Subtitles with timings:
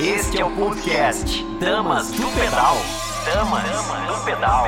[0.00, 2.76] Este é o podcast Damas do Pedal.
[3.24, 3.62] Damas
[4.08, 4.66] do Pedal.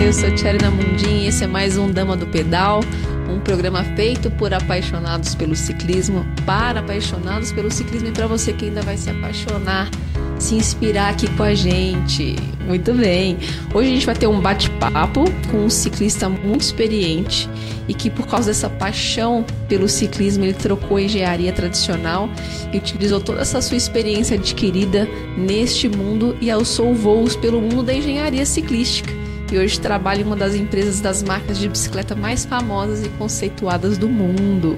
[0.00, 2.80] Eu sou Tcherina Mundim e esse é mais um Dama do Pedal,
[3.28, 8.66] um programa feito por apaixonados pelo ciclismo, para apaixonados pelo ciclismo e para você que
[8.66, 9.90] ainda vai se apaixonar
[10.38, 12.36] se inspirar aqui com a gente.
[12.66, 13.38] Muito bem.
[13.72, 17.48] Hoje a gente vai ter um bate-papo com um ciclista muito experiente
[17.88, 22.28] e que por causa dessa paixão pelo ciclismo ele trocou a engenharia tradicional
[22.72, 27.94] e utilizou toda essa sua experiência adquirida neste mundo e alçou voos pelo mundo da
[27.94, 29.12] engenharia ciclística.
[29.52, 33.96] E hoje trabalha em uma das empresas das marcas de bicicleta mais famosas e conceituadas
[33.96, 34.76] do mundo.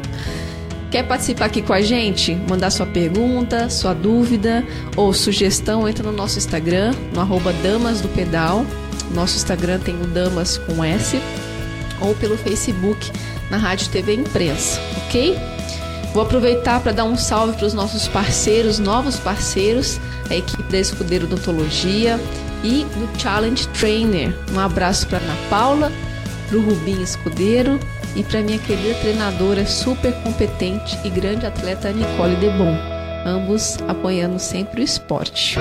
[0.90, 2.34] Quer participar aqui com a gente?
[2.48, 4.64] Mandar sua pergunta, sua dúvida
[4.96, 8.64] ou sugestão, entra no nosso Instagram, no arroba Damas do Pedal.
[9.12, 11.20] Nosso Instagram tem o Damas com S.
[12.00, 13.12] Ou pelo Facebook,
[13.50, 15.36] na Rádio TV Imprensa, ok?
[16.14, 20.00] Vou aproveitar para dar um salve para os nossos parceiros, novos parceiros,
[20.30, 22.18] a equipe da Escudeiro Odontologia
[22.64, 24.34] e do Challenge Trainer.
[24.52, 25.92] Um abraço para Ana Paula,
[26.48, 27.78] para o Rubinho Escudeiro
[28.16, 32.76] e para minha querida treinadora super competente e grande atleta Nicole Debon,
[33.24, 35.58] ambos apoiando sempre o esporte.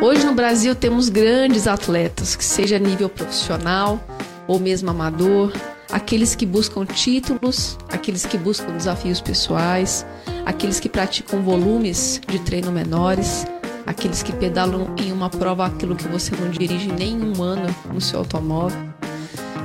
[0.00, 4.00] Hoje no Brasil temos grandes atletas, que seja nível profissional
[4.46, 5.52] ou mesmo amador,
[5.90, 10.06] aqueles que buscam títulos, aqueles que buscam desafios pessoais,
[10.44, 13.46] aqueles que praticam volumes de treino menores,
[13.86, 18.00] aqueles que pedalam em uma prova aquilo que você não dirige nem um ano no
[18.00, 18.96] seu automóvel.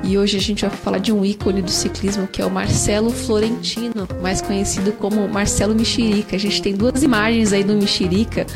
[0.03, 3.11] E hoje a gente vai falar de um ícone do ciclismo que é o Marcelo
[3.11, 6.35] Florentino, mais conhecido como Marcelo Mexerica.
[6.35, 8.47] A gente tem duas imagens aí do Mexerica.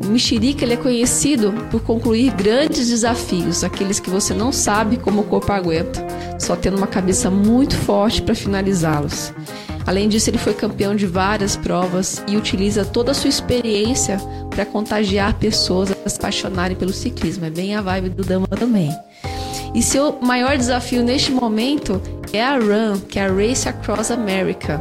[0.00, 5.22] O Mexerica ele é conhecido por concluir grandes desafios, aqueles que você não sabe como
[5.22, 6.06] o corpo aguenta,
[6.38, 9.32] só tendo uma cabeça muito forte para finalizá-los.
[9.86, 14.18] Além disso, ele foi campeão de várias provas e utiliza toda a sua experiência
[14.50, 17.46] para contagiar pessoas a se apaixonarem pelo ciclismo.
[17.46, 18.94] É bem a vibe do Dama também.
[19.74, 22.00] E seu maior desafio neste momento
[22.32, 24.80] é a Run, que é a Race Across America.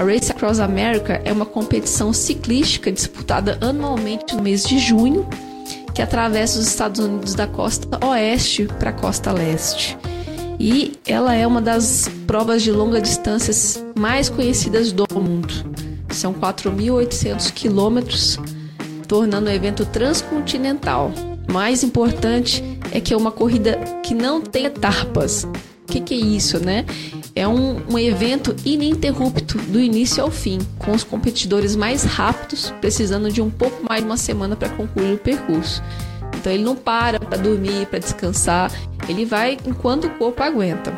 [0.00, 5.28] A Race Across America é uma competição ciclística disputada anualmente no mês de junho,
[5.94, 9.98] que atravessa os Estados Unidos da costa oeste para a costa leste.
[10.58, 13.52] E ela é uma das provas de longa distância
[13.94, 15.52] mais conhecidas do mundo.
[16.08, 18.38] São 4.800 quilômetros,
[19.06, 21.12] tornando o evento transcontinental.
[21.46, 25.46] Mais importante é que é uma corrida que não tem etapas.
[25.90, 26.86] O que, que é isso, né?
[27.34, 33.28] É um, um evento ininterrupto do início ao fim, com os competidores mais rápidos precisando
[33.28, 35.82] de um pouco mais de uma semana para concluir o percurso.
[36.38, 38.70] Então ele não para para dormir, para descansar,
[39.08, 40.92] ele vai enquanto o corpo aguenta.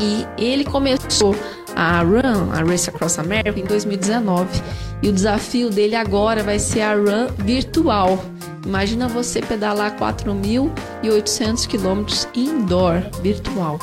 [0.00, 1.36] E ele começou
[1.74, 4.62] a Run, a Race Across America, em 2019.
[5.02, 8.18] E o desafio dele agora vai ser a Run virtual.
[8.64, 13.78] Imagina você pedalar 4.800 quilômetros indoor, virtual.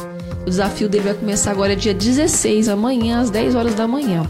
[0.46, 4.30] O desafio dele vai começar agora dia 16, amanhã, às 10 horas da manhã.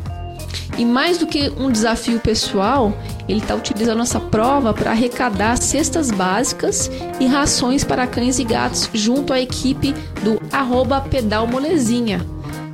[0.77, 2.93] E mais do que um desafio pessoal,
[3.27, 8.89] ele está utilizando essa prova para arrecadar cestas básicas e rações para cães e gatos
[8.93, 12.25] junto à equipe do arroba pedal molezinha.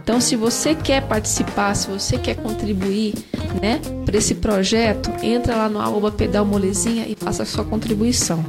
[0.02, 3.14] Então, se você quer participar, se você quer contribuir
[3.62, 8.44] né, para esse projeto, entra lá no arroba pedal molezinha e faça a sua contribuição.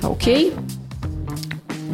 [0.00, 0.54] Tá ok?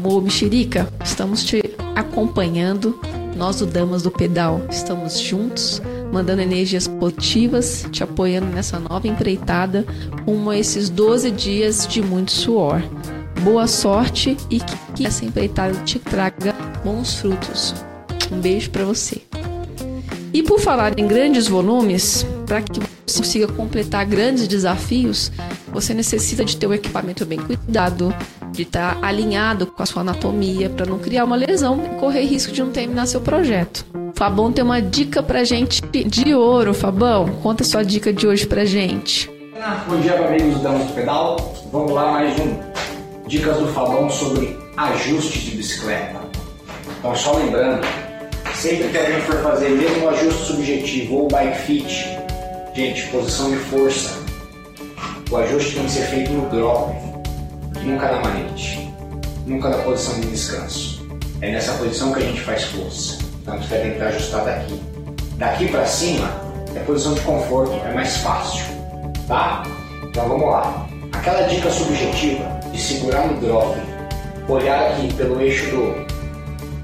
[0.04, 1.62] Ô Mexerica, estamos te
[1.97, 3.00] acompanhando.
[3.34, 5.81] Nós, do Damas do Pedal, estamos juntos,
[6.12, 9.87] mandando energias positivas, te apoiando nessa nova empreitada,
[10.26, 12.82] rumo esses 12 dias de muito suor.
[13.43, 14.61] Boa sorte e
[14.94, 17.75] que essa empreitada te traga bons frutos.
[18.31, 19.23] Um beijo para você.
[20.34, 25.32] E por falar em grandes volumes, para que você consiga completar grandes desafios,
[25.73, 28.14] você necessita de ter um equipamento bem cuidado,
[28.54, 32.22] de estar tá alinhado com a sua anatomia para não criar uma lesão e correr
[32.22, 33.84] risco de não terminar seu projeto.
[34.14, 37.26] Fabão tem uma dica pra gente de ouro, Fabão.
[37.42, 39.28] Conta a sua dica de hoje pra gente.
[39.88, 41.54] Bom dia, amigos Damas do Pedal.
[41.72, 42.74] Vamos lá, mais um
[43.26, 46.20] Dicas do Fabão sobre ajustes de bicicleta.
[46.98, 47.84] Então, só lembrando,
[48.54, 52.18] sempre que alguém for fazer mesmo o ajuste subjetivo ou bike fit,
[52.74, 54.22] gente, posição de força,
[55.30, 56.94] o ajuste tem que ser feito no drop,
[57.84, 58.90] nunca na manete.
[59.46, 61.06] nunca da posição de descanso.
[61.40, 63.19] É nessa posição que a gente faz força.
[63.42, 64.81] Então você vai tentar ajustar daqui.
[65.36, 66.31] Daqui para cima
[66.75, 68.64] é posição de conforto, é mais fácil,
[69.28, 69.62] tá?
[70.02, 70.86] Então vamos lá.
[71.12, 73.76] Aquela dica subjetiva de segurar no drop,
[74.48, 76.06] olhar aqui pelo eixo do,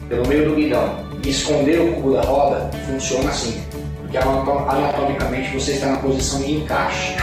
[0.08, 3.62] pelo meio do guidão e esconder o cubo da roda, funciona assim.
[4.00, 7.16] Porque anatomicamente você está na posição de encaixe.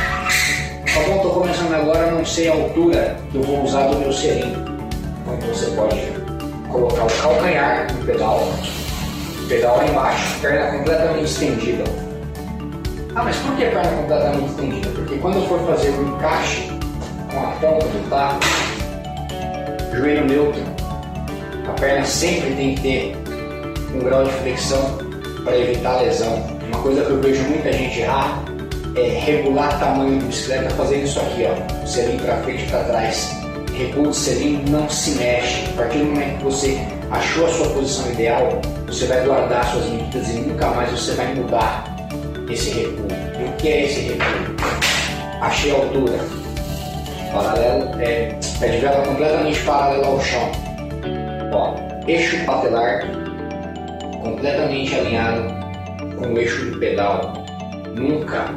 [1.04, 4.12] Que eu estou começando agora, não sei a altura que eu vou usar do meu
[4.12, 4.66] cilindro.
[5.32, 6.02] Então você pode
[6.72, 8.42] colocar o calcanhar no pedal,
[9.44, 11.84] o pedal lá embaixo, perna completamente estendida.
[13.16, 14.90] Ah, mas por que perna completamente estendida?
[14.90, 16.70] Porque quando eu for fazer o encaixe
[17.32, 18.40] com a ponta do taco,
[19.96, 20.62] joelho neutro,
[21.68, 23.16] a perna sempre tem que ter
[23.96, 24.98] um grau de flexão
[25.44, 26.44] para evitar lesão.
[26.68, 28.47] Uma coisa que eu vejo muita gente errar
[28.98, 32.84] é regular o tamanho da bicicleta fazendo isso aqui, ó, selinho para frente e para
[32.86, 33.38] trás.
[33.76, 35.66] Recuo do selinho não se mexe.
[35.70, 36.80] A partir do momento que você
[37.12, 41.36] achou a sua posição ideal, você vai guardar suas medidas e nunca mais você vai
[41.36, 41.84] mudar
[42.50, 43.08] esse recuo.
[43.40, 44.56] E o que é esse recuo?
[45.42, 46.20] Achei a altura.
[47.32, 50.52] Paralelo, é, é de vela completamente paralelo ao chão.
[51.54, 51.76] Ó,
[52.08, 53.06] eixo patelar
[54.24, 55.44] completamente alinhado
[56.18, 57.34] com o eixo do pedal,
[57.96, 58.50] nunca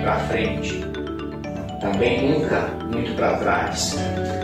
[0.00, 0.84] para frente,
[1.80, 3.96] também nunca muito para trás.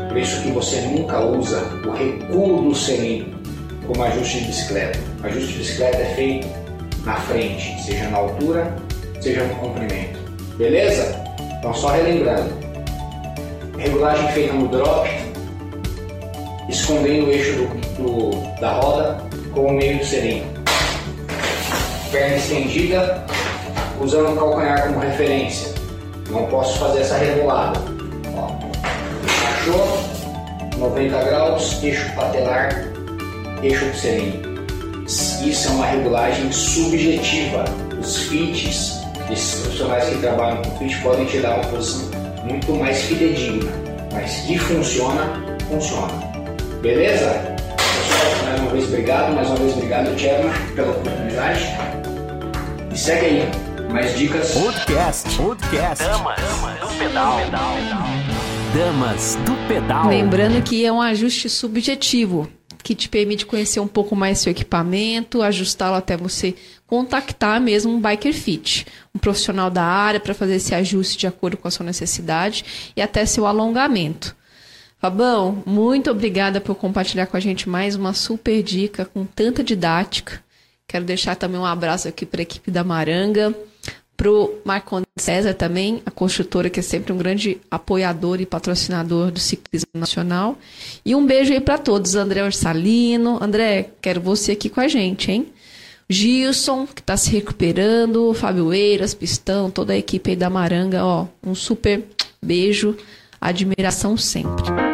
[0.09, 3.39] Por isso que você nunca usa o recuo do cilindro
[3.87, 4.99] como ajuste de bicicleta.
[5.23, 6.49] O ajuste de bicicleta é feito
[7.05, 8.75] na frente, seja na altura,
[9.21, 10.19] seja no comprimento.
[10.57, 11.25] Beleza?
[11.59, 12.53] Então só relembrando.
[13.79, 15.09] Regulagem feita no drop,
[16.69, 20.53] escondendo o eixo do, do, da roda com o meio do cilindro
[22.13, 23.25] perna estendida,
[24.01, 25.73] usando o calcanhar como referência.
[26.31, 27.79] Não posso fazer essa regulada.
[28.37, 28.51] Ó.
[29.49, 29.99] Achou,
[30.79, 32.89] 90 graus, eixo patelar,
[33.63, 34.53] eixo pselinho.
[35.07, 37.65] Isso é uma regulagem subjetiva.
[38.01, 39.01] Os fits,
[39.31, 42.11] esses profissionais que trabalham com fit podem te dar uma posição
[42.45, 43.71] muito mais fidedigna,
[44.13, 46.13] mas que funciona, funciona.
[46.81, 47.29] Beleza?
[47.77, 51.67] Pessoal, mais uma vez obrigado, mais uma vez obrigado, Tcherna, pela oportunidade.
[52.93, 53.51] E segue aí,
[53.93, 54.53] mais dicas.
[54.53, 56.05] Podcast, podcast.
[56.05, 56.41] Damas,
[56.81, 57.39] do pedal.
[58.75, 60.09] Damas do pedal.
[60.09, 62.49] Lembrando que é um ajuste subjetivo
[62.83, 66.55] que te permite conhecer um pouco mais seu equipamento, ajustá-lo até você
[66.87, 71.57] contactar mesmo um biker fit, um profissional da área para fazer esse ajuste de acordo
[71.57, 74.35] com a sua necessidade e até seu alongamento.
[74.99, 80.43] Fabão, muito obrigada por compartilhar com a gente mais uma super dica com tanta didática.
[80.89, 83.55] Quero deixar também um abraço aqui para a equipe da Maranga,
[84.17, 89.31] para o Marconi César também, a construtora que é sempre um grande apoiador e patrocinador
[89.31, 90.57] do ciclismo nacional.
[91.05, 93.43] E um beijo aí para todos, André Orsalino.
[93.43, 95.49] André, quero você aqui com a gente, hein?
[96.09, 101.27] Gilson, que está se recuperando, Fábio Eiras, Pistão, toda a equipe aí da Maranga, ó,
[101.43, 102.05] um super
[102.43, 102.97] beijo,
[103.41, 104.92] admiração sempre.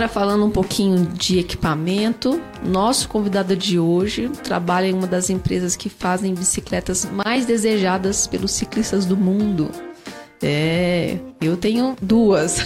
[0.00, 5.76] Agora, falando um pouquinho de equipamento, nosso convidado de hoje trabalha em uma das empresas
[5.76, 9.70] que fazem bicicletas mais desejadas pelos ciclistas do mundo.
[10.42, 12.64] É, eu tenho duas.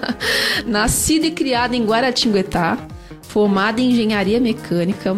[0.66, 2.76] Nascida e criada em Guaratinguetá,
[3.22, 5.16] formada em engenharia mecânica,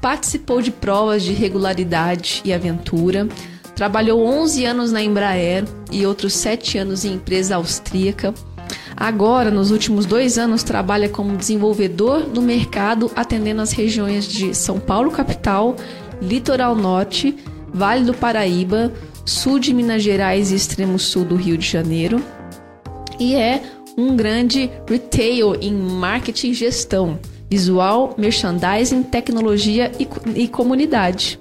[0.00, 3.26] participou de provas de regularidade e aventura,
[3.74, 8.32] trabalhou 11 anos na Embraer e outros 7 anos em empresa austríaca
[9.00, 14.78] Agora, nos últimos dois anos, trabalha como desenvolvedor no mercado, atendendo as regiões de São
[14.78, 15.74] Paulo, capital,
[16.20, 17.34] Litoral Norte,
[17.72, 18.92] Vale do Paraíba,
[19.24, 22.22] sul de Minas Gerais e extremo sul do Rio de Janeiro.
[23.18, 23.62] E é
[23.96, 30.06] um grande retail em marketing e gestão, visual, merchandising, tecnologia e,
[30.42, 31.40] e comunidade.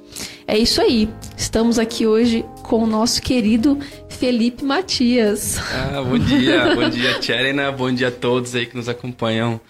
[0.50, 1.08] É isso aí.
[1.38, 3.78] Estamos aqui hoje com o nosso querido
[4.10, 5.60] Felipe Matias.
[5.72, 9.62] Ah, bom dia, bom dia, Tcherena, bom dia a todos aí que nos acompanham.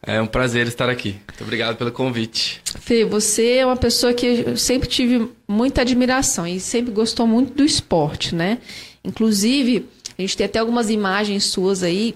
[0.00, 1.16] É um prazer estar aqui.
[1.26, 2.62] Muito obrigado pelo convite.
[2.64, 7.52] Fê, você é uma pessoa que eu sempre tive muita admiração e sempre gostou muito
[7.54, 8.58] do esporte, né?
[9.02, 12.14] Inclusive, a gente tem até algumas imagens suas aí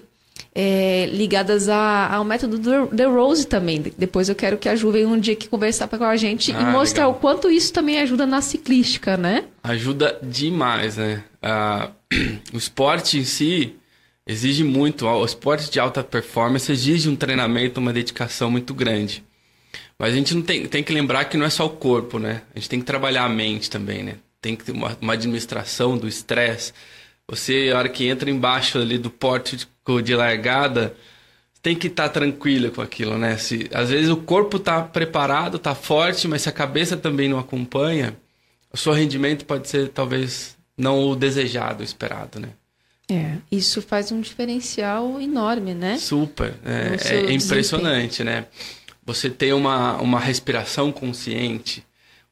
[0.55, 3.83] é, ligadas a, ao método do The Rose também.
[3.99, 6.61] Depois eu quero que a Ju venha um dia aqui conversar com a gente ah,
[6.61, 7.19] e mostrar legal.
[7.19, 9.45] o quanto isso também ajuda na ciclística, né?
[9.63, 11.25] Ajuda demais, né?
[11.43, 11.91] Uh,
[12.55, 13.75] o esporte em si
[14.27, 15.07] exige muito.
[15.07, 19.25] O esporte de alta performance exige um treinamento, uma dedicação muito grande.
[19.99, 22.43] Mas a gente não tem, tem que lembrar que não é só o corpo, né?
[22.55, 24.17] A gente tem que trabalhar a mente também, né?
[24.41, 26.73] Tem que ter uma, uma administração do estresse.
[27.29, 30.95] Você, a hora que entra embaixo ali do porte de, de largada,
[31.63, 33.37] tem que estar tá tranquila com aquilo, né?
[33.39, 37.39] Se, às vezes o corpo está preparado, está forte, mas se a cabeça também não
[37.39, 38.17] acompanha,
[38.73, 42.51] o seu rendimento pode ser talvez não o desejado, o esperado, né?
[43.11, 45.99] É, isso faz um diferencial enorme, né?
[45.99, 48.47] Super, é, é impressionante, né?
[49.05, 51.85] Você ter uma, uma respiração consciente,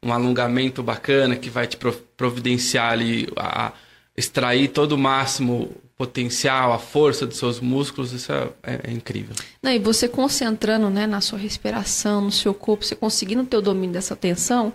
[0.03, 1.79] um alongamento bacana que vai te
[2.17, 3.73] providenciar ali a,
[4.17, 5.71] extrair todo o máximo
[6.03, 9.37] potencial, a força dos seus músculos, isso é, é, é, incrível.
[9.63, 13.63] Não, e você concentrando né, na sua respiração, no seu corpo, você conseguindo ter o
[13.63, 14.73] domínio dessa tensão,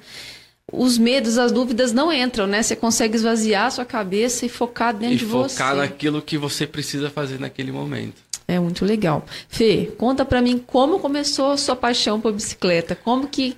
[0.72, 2.64] os medos, as dúvidas não entram, né?
[2.64, 5.56] Você consegue esvaziar a sua cabeça e focar dentro e de focar você.
[5.58, 8.16] focar naquilo que você precisa fazer naquele momento.
[8.48, 9.26] É muito legal.
[9.50, 12.96] Fê, conta para mim como começou a sua paixão por bicicleta.
[12.96, 13.58] Como que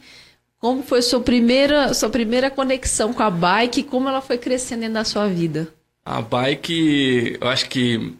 [0.60, 4.96] como foi sua primeira sua primeira conexão com a bike, como ela foi crescendo dentro
[4.96, 5.68] da sua vida?
[6.06, 8.14] A bike, eu acho que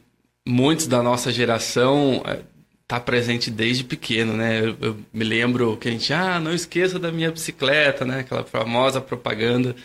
[0.48, 2.42] muitos da nossa geração é,
[2.88, 4.62] tá presente desde pequeno, né?
[4.62, 8.22] Eu, eu, me lembro que a gente, ah, não esqueça da minha bicicleta, né?
[8.22, 9.76] Aquela famosa propaganda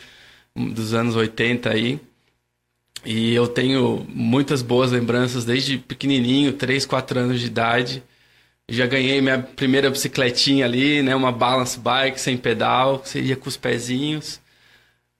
[0.56, 2.00] dos anos 80 aí.
[3.04, 8.02] E eu tenho muitas boas lembranças desde pequenininho, 3, 4 anos de idade.
[8.68, 11.14] Já ganhei minha primeira bicicletinha ali, né?
[11.14, 14.40] Uma balance bike sem pedal, você ia com os pezinhos.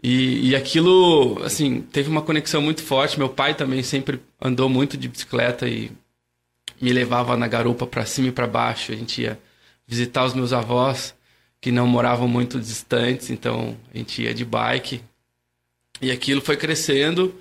[0.07, 3.19] E, e aquilo, assim, teve uma conexão muito forte.
[3.19, 5.91] Meu pai também sempre andou muito de bicicleta e
[6.79, 8.93] me levava na garupa para cima e para baixo.
[8.93, 9.41] A gente ia
[9.87, 11.15] visitar os meus avós,
[11.59, 15.01] que não moravam muito distantes, então a gente ia de bike.
[16.03, 17.35] E aquilo foi crescendo.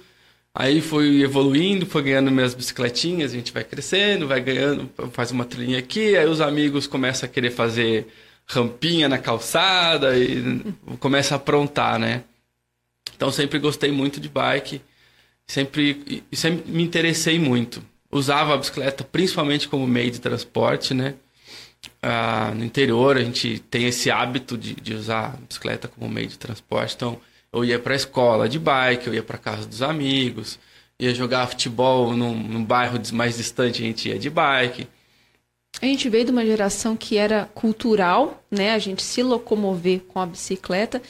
[0.55, 5.43] Aí foi evoluindo, foi ganhando minhas bicicletinhas, a gente vai crescendo, vai ganhando, faz uma
[5.43, 8.08] trilhinha aqui, aí os amigos começam a querer fazer
[8.46, 10.63] rampinha na calçada e
[11.00, 12.24] começa a aprontar, né?
[13.15, 14.82] Então sempre gostei muito de bike,
[15.48, 17.84] sempre, sempre me interessei muito.
[18.12, 21.15] Usava a bicicleta principalmente como meio de transporte, né?
[22.01, 26.27] Ah, no interior a gente tem esse hábito de, de usar a bicicleta como meio
[26.27, 27.20] de transporte, então
[27.51, 30.60] eu ia para a escola de bike, eu ia para casa dos amigos,
[31.00, 34.88] ia jogar futebol num, num bairro mais distante, a gente ia de bike.
[35.82, 38.74] A gente veio de uma geração que era cultural, né?
[38.74, 41.01] A gente se locomover com a bicicleta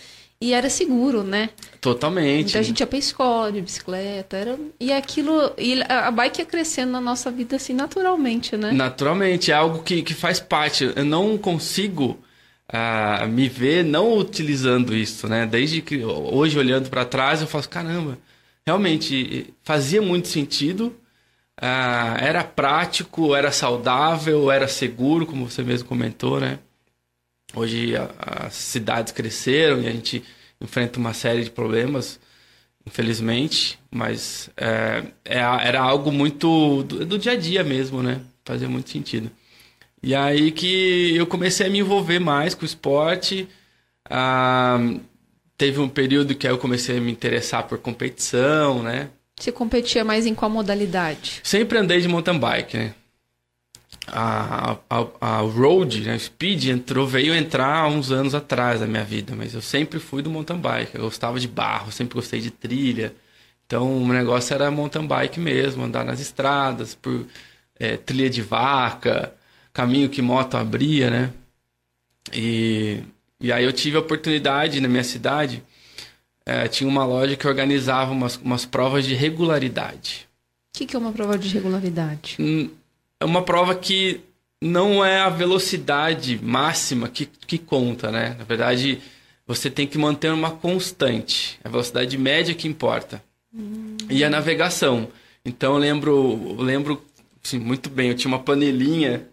[0.43, 1.51] e era seguro, né?
[1.79, 2.50] Totalmente.
[2.50, 4.59] Então a gente ia pra escola de bicicleta, era...
[4.77, 8.73] e aquilo, e a bike ia crescendo na nossa vida assim naturalmente, né?
[8.73, 10.91] Naturalmente, é algo que, que faz parte.
[10.93, 12.19] Eu não consigo
[12.67, 15.45] a me ver não utilizando isso, né?
[15.45, 18.17] Desde que hoje olhando para trás eu falo caramba,
[18.67, 20.88] realmente fazia muito sentido,
[21.62, 26.59] uh, era prático, era saudável, era seguro, como você mesmo comentou, né?
[27.55, 28.10] Hoje a,
[28.48, 30.24] as cidades cresceram e a gente
[30.60, 32.19] enfrenta uma série de problemas,
[32.86, 38.22] infelizmente, mas é, é, era algo muito do, do dia a dia mesmo, né?
[38.45, 39.29] Fazia muito sentido.
[40.01, 43.48] E aí que eu comecei a me envolver mais com o esporte.
[44.10, 44.77] Ah,
[45.57, 49.10] teve um período que eu comecei a me interessar por competição, né?
[49.39, 51.39] Você competia mais em qual modalidade?
[51.43, 52.93] Sempre andei de mountain bike, né?
[54.07, 59.03] A, a, a road, né, speed entrou, veio entrar há uns anos atrás da minha
[59.03, 60.95] vida, mas eu sempre fui do mountain bike.
[60.95, 63.15] Eu gostava de barro, sempre gostei de trilha.
[63.65, 67.25] Então o negócio era mountain bike mesmo, andar nas estradas, por
[67.79, 69.33] é, trilha de vaca,
[69.72, 71.31] caminho que moto abria, né?
[72.31, 73.03] E,
[73.39, 75.63] e aí eu tive a oportunidade na minha cidade,
[76.45, 80.27] é, tinha uma loja que organizava umas, umas provas de regularidade.
[80.74, 82.36] O que, que é uma prova de regularidade?
[82.39, 82.69] Hum,
[83.23, 84.19] é uma prova que
[84.61, 88.35] não é a velocidade máxima que, que conta, né?
[88.37, 89.01] Na verdade,
[89.47, 91.57] você tem que manter uma constante.
[91.63, 93.23] A velocidade média que importa.
[94.09, 95.07] E a navegação.
[95.45, 97.01] Então eu lembro, lembro
[97.43, 99.25] assim, muito bem, eu tinha uma panelinha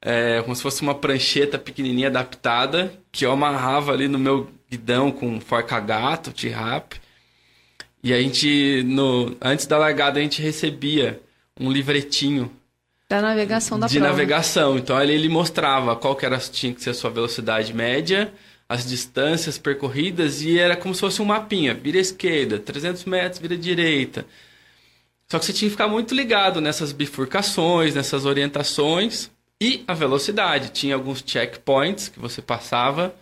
[0.00, 5.12] é, como se fosse uma prancheta pequenininha adaptada, que eu amarrava ali no meu guidão
[5.12, 7.00] com forca-gato, T-Rap.
[8.02, 11.20] E a gente, no, antes da largada, a gente recebia
[11.60, 12.50] um livretinho.
[13.12, 14.10] Da navegação da de prova.
[14.10, 14.78] navegação.
[14.78, 18.32] Então ali ele mostrava qual que era, tinha que ser a sua velocidade média,
[18.66, 21.74] as distâncias percorridas, e era como se fosse um mapinha.
[21.74, 24.24] Vira à esquerda, 300 metros, vira à direita.
[25.28, 30.70] Só que você tinha que ficar muito ligado nessas bifurcações, nessas orientações e a velocidade.
[30.70, 33.14] Tinha alguns checkpoints que você passava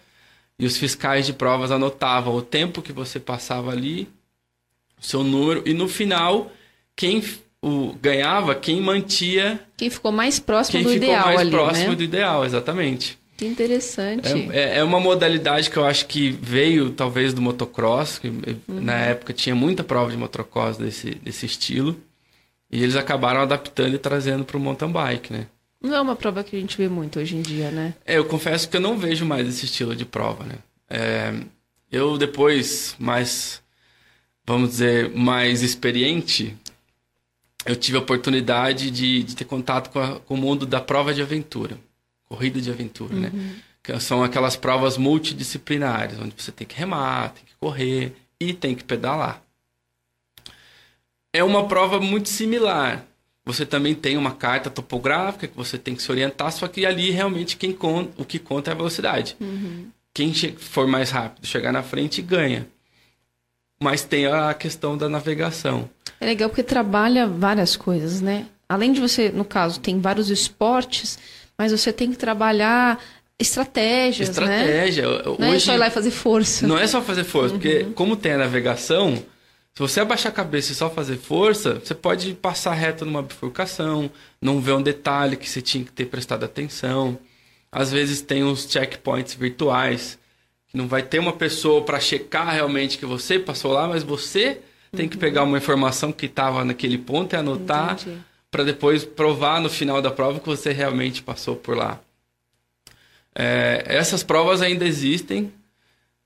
[0.56, 4.08] e os fiscais de provas anotavam o tempo que você passava ali,
[5.00, 6.52] o seu número, e no final,
[6.94, 7.20] quem
[7.62, 9.60] o, ganhava, quem mantia.
[9.76, 11.94] Quem ficou mais próximo quem do ficou ideal mais ali, próximo né?
[11.96, 13.18] do ideal, exatamente.
[13.36, 14.50] Que interessante.
[14.52, 18.62] É, é, é uma modalidade que eu acho que veio talvez do motocross, que uhum.
[18.68, 21.96] na época tinha muita prova de motocross desse, desse estilo.
[22.70, 25.46] E eles acabaram adaptando e trazendo para o mountain bike, né?
[25.82, 27.94] Não é uma prova que a gente vê muito hoje em dia, né?
[28.04, 30.56] É, eu confesso que eu não vejo mais esse estilo de prova, né?
[30.88, 31.32] É,
[31.90, 33.62] eu depois, mais,
[34.46, 36.54] vamos dizer, mais experiente,
[37.66, 41.12] eu tive a oportunidade de, de ter contato com, a, com, o mundo da prova
[41.12, 41.78] de aventura,
[42.28, 43.30] corrida de aventura, né?
[43.32, 43.38] uhum.
[43.38, 43.56] né?
[43.82, 48.74] Que são aquelas provas multidisciplinares, onde você tem que remar, tem que correr e tem
[48.74, 49.42] que pedalar.
[51.32, 53.06] É uma prova muito similar,
[53.44, 57.10] você também tem uma carta topográfica que você tem que se orientar, só que ali
[57.10, 59.36] realmente quem conta, o que conta é a velocidade.
[59.40, 59.88] Uhum.
[60.12, 62.66] Quem for mais rápido, chegar na frente, ganha.
[63.82, 65.88] Mas tem a questão da navegação.
[66.20, 68.46] É legal porque trabalha várias coisas, né?
[68.68, 71.18] Além de você, no caso, tem vários esportes,
[71.56, 73.02] mas você tem que trabalhar
[73.38, 75.08] estratégias, Estratégia.
[75.08, 75.22] né?
[75.26, 76.66] Hoje, não é só ir lá e fazer força.
[76.66, 77.58] Não é só fazer força, uhum.
[77.58, 79.14] porque como tem a navegação,
[79.74, 84.10] se você abaixar a cabeça e só fazer força, você pode passar reto numa bifurcação,
[84.40, 87.18] não ver um detalhe que você tinha que ter prestado atenção.
[87.72, 90.18] Às vezes tem uns checkpoints virtuais,
[90.68, 94.60] que não vai ter uma pessoa para checar realmente que você passou lá, mas você
[94.92, 97.98] tem que pegar uma informação que estava naquele ponto e anotar
[98.50, 102.00] para depois provar no final da prova que você realmente passou por lá.
[103.34, 105.52] É, essas provas ainda existem,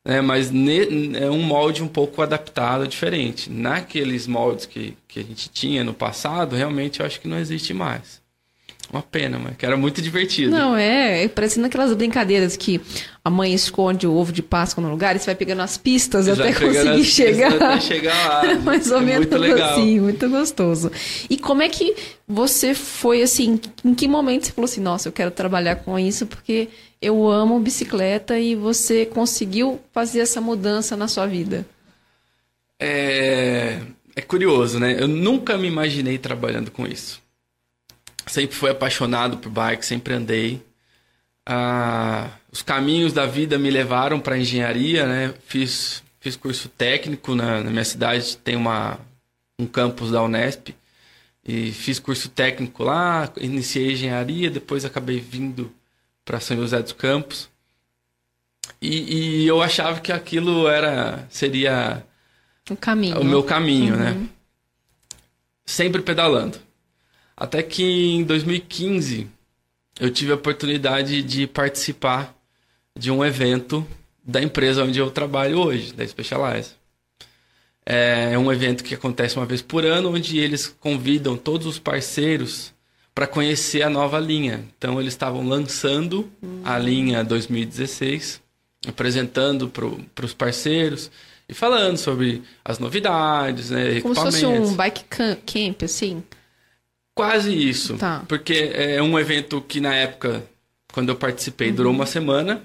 [0.04, 3.50] né, mas ne, é um molde um pouco adaptado, diferente.
[3.50, 7.74] Naqueles moldes que, que a gente tinha no passado, realmente eu acho que não existe
[7.74, 8.23] mais.
[8.94, 10.52] Uma pena, mas que era muito divertido.
[10.52, 12.80] Não, é, é parecendo aquelas brincadeiras que
[13.24, 16.28] a mãe esconde o ovo de Páscoa no lugar e você vai pegando as pistas
[16.28, 17.54] até conseguir chegar.
[17.54, 18.54] Até chegar lá.
[18.62, 19.72] Mais ou é menos muito legal.
[19.72, 20.92] assim, muito gostoso.
[21.28, 21.96] E como é que
[22.28, 26.24] você foi assim, em que momento você falou assim, nossa, eu quero trabalhar com isso
[26.24, 26.68] porque
[27.02, 31.66] eu amo bicicleta e você conseguiu fazer essa mudança na sua vida?
[32.78, 33.80] É,
[34.14, 34.94] é curioso, né?
[34.96, 37.23] Eu nunca me imaginei trabalhando com isso.
[38.34, 40.60] Sempre fui apaixonado por bike, sempre andei.
[41.46, 45.32] Ah, os caminhos da vida me levaram para engenharia, né?
[45.46, 48.98] Fiz, fiz curso técnico na, na minha cidade, tem uma,
[49.56, 50.74] um campus da Unesp.
[51.46, 55.72] E fiz curso técnico lá, iniciei engenharia, depois acabei vindo
[56.24, 57.48] para São José dos Campos.
[58.82, 62.04] E, e, eu achava que aquilo era seria
[62.68, 64.10] o caminho, o meu caminho, né?
[64.10, 64.20] uhum.
[64.22, 64.28] né?
[65.64, 66.63] Sempre pedalando.
[67.36, 69.26] Até que em 2015
[69.98, 72.34] eu tive a oportunidade de participar
[72.96, 73.86] de um evento
[74.24, 76.70] da empresa onde eu trabalho hoje, da Specialize.
[77.84, 82.72] É um evento que acontece uma vez por ano, onde eles convidam todos os parceiros
[83.14, 84.64] para conhecer a nova linha.
[84.78, 86.62] Então eles estavam lançando uhum.
[86.64, 88.40] a linha 2016,
[88.86, 91.10] apresentando para os parceiros
[91.48, 96.22] e falando sobre as novidades, né, Como se fosse um bike camp, assim?
[97.14, 97.96] Quase isso.
[97.96, 98.24] Tá.
[98.28, 100.44] Porque é um evento que na época,
[100.92, 101.74] quando eu participei, uhum.
[101.74, 102.62] durou uma semana.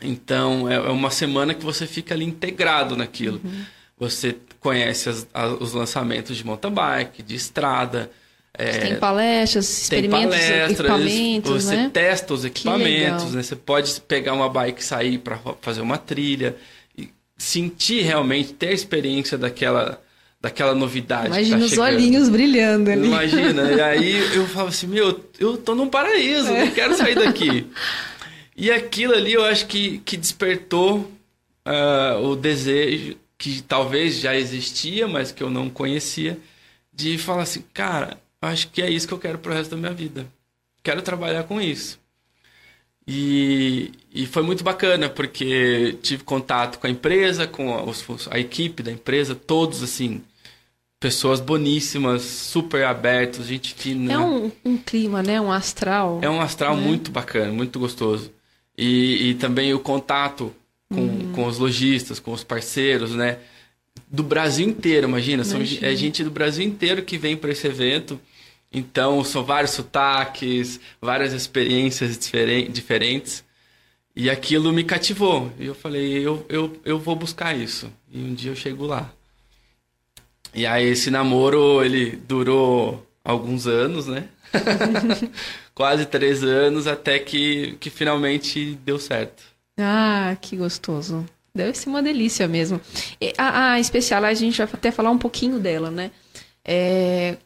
[0.00, 3.40] Então é, é uma semana que você fica ali integrado naquilo.
[3.44, 3.64] Uhum.
[3.98, 8.10] Você conhece as, as, os lançamentos de mountain bike, de estrada,
[8.52, 11.90] é, tem palestras, experimentos, tem palestras, equipamentos, você né?
[11.92, 13.42] testa os equipamentos, né?
[13.42, 16.56] Você pode pegar uma bike e sair para fazer uma trilha
[16.98, 20.02] e sentir realmente, ter a experiência daquela
[20.40, 21.26] daquela novidade.
[21.26, 23.06] Imagina tá os olhinhos brilhando ali.
[23.06, 23.72] Imagina.
[23.72, 26.64] E aí eu falo assim, meu, eu tô num paraíso, é.
[26.64, 27.66] não quero sair daqui.
[28.56, 31.10] e aquilo ali eu acho que, que despertou
[31.66, 36.38] uh, o desejo que talvez já existia, mas que eu não conhecia,
[36.92, 39.92] de falar assim, cara, acho que é isso que eu quero pro resto da minha
[39.92, 40.26] vida.
[40.82, 41.98] Quero trabalhar com isso.
[43.06, 47.82] E, e foi muito bacana, porque tive contato com a empresa, com a,
[48.30, 50.22] a equipe da empresa, todos assim,
[51.00, 54.12] pessoas boníssimas, super abertos, gente fina.
[54.12, 55.40] É um, um clima, né?
[55.40, 56.18] Um astral.
[56.20, 56.82] É um astral né?
[56.82, 58.30] muito bacana, muito gostoso.
[58.76, 60.54] E, e também o contato
[60.92, 61.32] com, uhum.
[61.32, 63.38] com os lojistas, com os parceiros, né?
[64.08, 65.42] Do Brasil inteiro, imagina.
[65.42, 65.80] imagina.
[65.80, 68.20] São, é gente do Brasil inteiro que vem para esse evento.
[68.70, 73.42] Então, são vários sotaques, várias experiências diferentes.
[74.14, 75.50] E aquilo me cativou.
[75.58, 77.90] E eu falei, eu, eu, eu vou buscar isso.
[78.10, 79.10] E um dia eu chego lá.
[80.54, 84.28] E aí, esse namoro, ele durou alguns anos, né?
[85.74, 89.42] Quase três anos, até que, que finalmente deu certo.
[89.78, 91.24] Ah, que gostoso.
[91.54, 92.80] Deve ser uma delícia mesmo.
[93.20, 96.10] E a, a especial, a gente vai até falar um pouquinho dela, né?
[96.64, 97.36] É,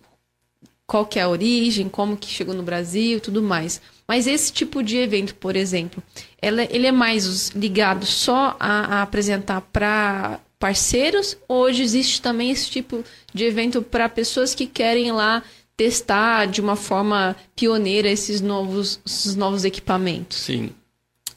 [0.86, 3.80] qual que é a origem, como que chegou no Brasil e tudo mais.
[4.06, 6.02] Mas esse tipo de evento, por exemplo,
[6.40, 11.37] ela, ele é mais ligado só a, a apresentar para parceiros?
[11.46, 15.42] Hoje existe também esse tipo de evento para pessoas que querem lá
[15.77, 20.38] testar de uma forma pioneira esses novos, esses novos equipamentos?
[20.38, 20.70] Sim.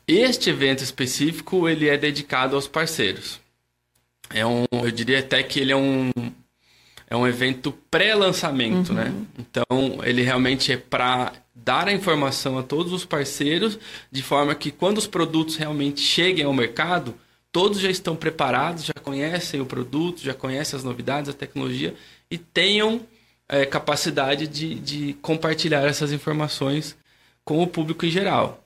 [0.07, 3.41] Este evento específico ele é dedicado aos parceiros.
[4.29, 6.09] É um, eu diria até que ele é um
[7.09, 9.07] é um evento pré-lançamento, né?
[9.07, 9.11] uhum.
[9.11, 9.25] né?
[9.39, 13.77] Então ele realmente é para dar a informação a todos os parceiros
[14.09, 17.13] de forma que quando os produtos realmente cheguem ao mercado,
[17.57, 21.95] todos já estão preparados, já conhecem o produto, já conhecem as novidades, a tecnologia
[22.29, 23.01] e tenham
[23.49, 26.95] é, capacidade de, de compartilhar essas informações
[27.43, 28.63] com o público em geral.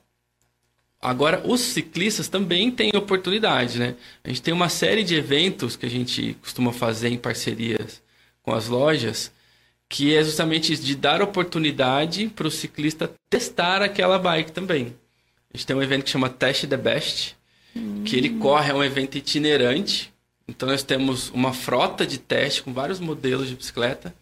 [1.00, 3.94] Agora, os ciclistas também têm oportunidade, né?
[4.22, 8.02] A gente tem uma série de eventos que a gente costuma fazer em parcerias
[8.42, 9.32] com as lojas,
[9.88, 14.94] que é justamente isso, de dar oportunidade para o ciclista testar aquela bike também.
[15.48, 17.40] A gente tem um evento que chama Test the Best,
[17.74, 18.02] hum.
[18.04, 20.12] que ele corre, é um evento itinerante.
[20.46, 24.14] Então, nós temos uma frota de teste com vários modelos de bicicleta.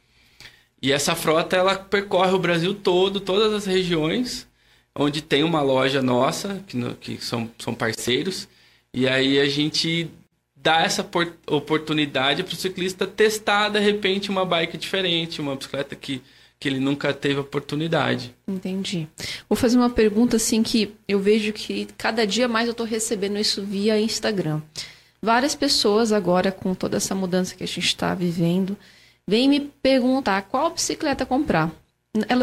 [0.83, 4.49] E essa frota, ela percorre o Brasil todo, todas as regiões
[4.95, 8.49] onde tem uma loja nossa, que, no, que são, são parceiros,
[8.93, 10.11] e aí a gente
[10.57, 11.09] dá essa
[11.47, 16.21] oportunidade para o ciclista testar, de repente, uma bike diferente, uma bicicleta que,
[16.61, 18.35] que ele nunca teve oportunidade.
[18.47, 19.09] Entendi.
[19.49, 23.39] Vou fazer uma pergunta assim que eu vejo que cada dia mais eu estou recebendo
[23.39, 24.61] isso via Instagram.
[25.23, 28.77] Várias pessoas agora, com toda essa mudança que a gente está vivendo,
[29.27, 31.73] vêm me perguntar qual bicicleta comprar.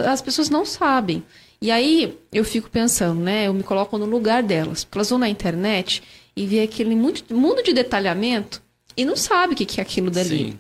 [0.09, 1.23] As pessoas não sabem.
[1.61, 3.47] E aí eu fico pensando, né?
[3.47, 4.83] Eu me coloco no lugar delas.
[4.83, 6.01] Porque elas vão na internet
[6.35, 8.61] e vê aquele mundo de detalhamento
[8.95, 10.37] e não sabe o que é aquilo dali.
[10.37, 10.59] Sim.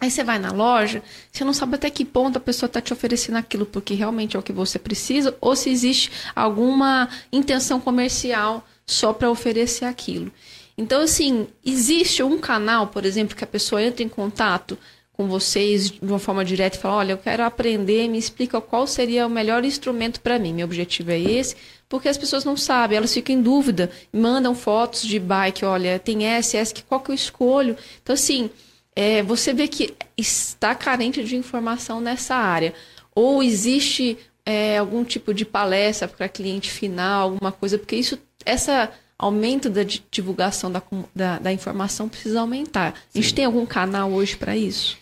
[0.00, 2.92] Aí você vai na loja, você não sabe até que ponto a pessoa está te
[2.92, 8.66] oferecendo aquilo, porque realmente é o que você precisa, ou se existe alguma intenção comercial
[8.86, 10.30] só para oferecer aquilo.
[10.78, 14.78] Então, assim, existe um canal, por exemplo, que a pessoa entra em contato
[15.16, 18.86] com vocês de uma forma direta e fala: olha, eu quero aprender, me explica qual
[18.86, 20.52] seria o melhor instrumento para mim.
[20.52, 21.56] Meu objetivo é esse,
[21.88, 26.26] porque as pessoas não sabem, elas ficam em dúvida, mandam fotos de bike, olha, tem
[26.26, 27.76] S, S, qual que eu escolho?
[28.02, 28.50] Então, assim,
[28.96, 32.72] é, você vê que está carente de informação nessa área.
[33.14, 38.90] Ou existe é, algum tipo de palestra para cliente final, alguma coisa, porque isso, essa
[39.18, 40.82] aumento da divulgação da,
[41.14, 42.94] da, da informação precisa aumentar.
[43.14, 44.98] A gente tem algum canal hoje para isso?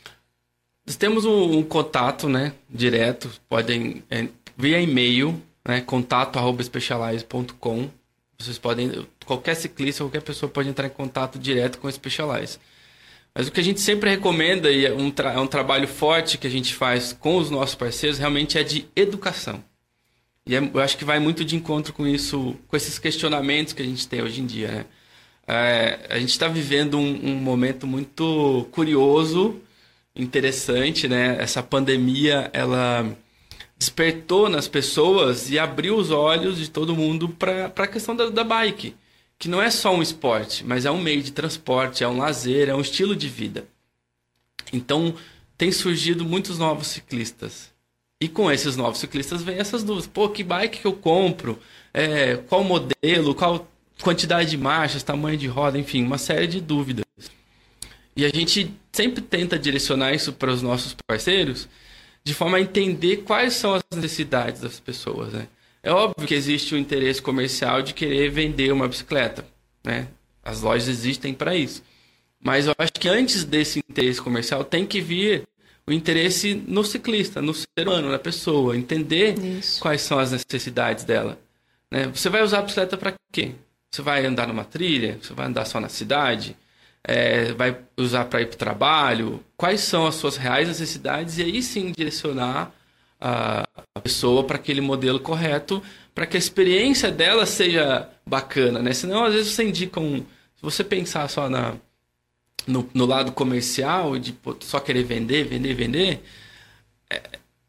[0.86, 7.88] Nós temos um, um, contato, né, direto, podem é, via e-mail, né, contato@specialize.com.
[8.38, 12.58] Vocês podem qualquer ciclista, qualquer pessoa pode entrar em contato direto com o Specialize.
[13.34, 16.46] Mas o que a gente sempre recomenda e é um, é um trabalho forte que
[16.46, 19.62] a gente faz com os nossos parceiros realmente é de educação.
[20.46, 23.82] E é, eu acho que vai muito de encontro com isso, com esses questionamentos que
[23.82, 24.68] a gente tem hoje em dia.
[24.68, 24.84] Né?
[25.46, 29.60] É, a gente está vivendo um, um momento muito curioso
[30.14, 31.36] interessante, né?
[31.40, 33.16] Essa pandemia, ela
[33.76, 38.44] despertou nas pessoas e abriu os olhos de todo mundo para a questão da, da
[38.44, 38.94] bike,
[39.38, 42.68] que não é só um esporte, mas é um meio de transporte, é um lazer,
[42.68, 43.66] é um estilo de vida.
[44.72, 45.14] Então,
[45.56, 47.72] tem surgido muitos novos ciclistas.
[48.20, 50.06] E com esses novos ciclistas vem essas dúvidas.
[50.06, 51.58] Pô, que bike que eu compro?
[51.92, 53.34] É, qual modelo?
[53.34, 53.68] Qual
[54.02, 55.02] quantidade de marchas?
[55.02, 55.78] Tamanho de roda?
[55.78, 57.04] Enfim, uma série de dúvidas.
[58.16, 61.68] E a gente sempre tenta direcionar isso para os nossos parceiros
[62.22, 65.46] de forma a entender quais são as necessidades das pessoas, né?
[65.84, 69.44] É óbvio que existe o interesse comercial de querer vender uma bicicleta,
[69.84, 70.08] né?
[70.42, 71.82] As lojas existem para isso.
[72.42, 75.46] Mas eu acho que antes desse interesse comercial tem que vir
[75.86, 79.80] o interesse no ciclista, no ser humano, na pessoa, entender isso.
[79.80, 81.38] quais são as necessidades dela.
[81.90, 82.06] Né?
[82.08, 83.52] Você vai usar a bicicleta para quê?
[83.90, 85.18] Você vai andar numa trilha?
[85.20, 86.56] Você vai andar só na cidade?
[87.06, 91.42] é, vai usar para ir para o trabalho, quais são as suas reais necessidades e
[91.42, 92.72] aí sim direcionar
[93.24, 95.82] a, pessoa para aquele modelo correto,
[96.14, 98.92] para que a experiência dela seja bacana, né?
[98.92, 100.18] Senão, às vezes, você indica um.
[100.18, 101.74] Se você pensar só na,
[102.66, 106.22] no, no lado comercial, de só querer vender, vender, vender,
[107.08, 107.22] é,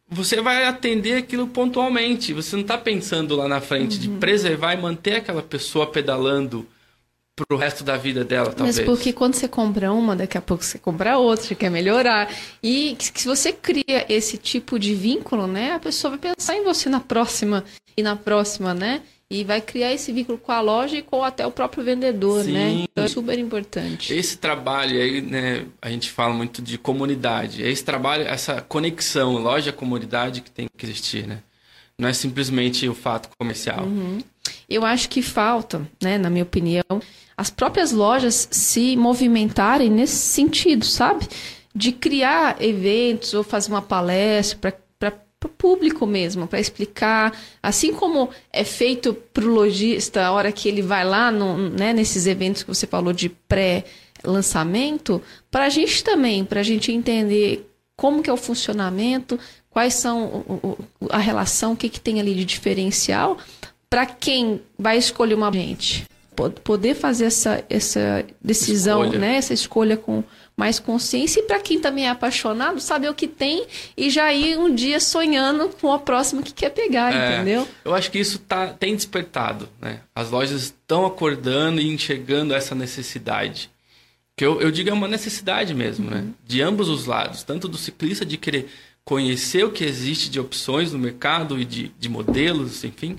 [0.09, 2.33] você vai atender aquilo pontualmente.
[2.33, 4.01] Você não está pensando lá na frente uhum.
[4.01, 6.67] de preservar e manter aquela pessoa pedalando
[7.35, 8.77] pro resto da vida dela, talvez.
[8.77, 12.33] Mas porque quando você compra uma, daqui a pouco você compra outra, você quer melhorar.
[12.63, 16.89] E se você cria esse tipo de vínculo, né, a pessoa vai pensar em você
[16.89, 17.63] na próxima
[17.97, 19.01] e na próxima, né?
[19.29, 22.43] E vai criar esse vínculo com a loja e com até o próprio vendedor, né?
[22.43, 22.53] Sim.
[22.53, 22.85] né?
[22.91, 24.13] Então é super importante.
[24.13, 27.63] Esse trabalho aí, né, a gente fala muito de comunidade.
[27.63, 31.39] Esse trabalho, essa conexão loja-comunidade que tem que existir, né?
[31.97, 33.87] Não é simplesmente o fato comercial.
[34.69, 36.83] Eu acho que falta, né, na minha opinião,
[37.37, 41.27] as próprias lojas se movimentarem nesse sentido, sabe?
[41.73, 47.37] De criar eventos ou fazer uma palestra para o público mesmo, para explicar.
[47.61, 51.93] Assim como é feito para o lojista, a hora que ele vai lá no, né,
[51.93, 57.69] nesses eventos que você falou de pré-lançamento, para a gente também, para a gente entender
[57.95, 60.43] como que é o funcionamento, quais são
[61.09, 63.37] a relação, o que, que tem ali de diferencial,
[63.89, 66.05] para quem vai escolher uma gente
[66.63, 69.19] poder fazer essa, essa decisão, Escolha.
[69.19, 69.35] né?
[69.37, 70.23] Essa escolha com
[70.55, 74.57] mais consciência e para quem também é apaixonado, saber o que tem e já ir
[74.57, 77.67] um dia sonhando com a próxima que quer pegar, É, entendeu?
[77.83, 80.01] Eu acho que isso tá, tem despertado, né?
[80.13, 83.69] As lojas estão acordando e enxergando essa necessidade.
[84.37, 86.25] Que eu, eu digo é uma necessidade mesmo, né?
[86.45, 87.43] De ambos os lados.
[87.43, 88.67] Tanto do ciclista de querer
[89.03, 93.17] conhecer o que existe de opções no mercado e de, de modelos, enfim.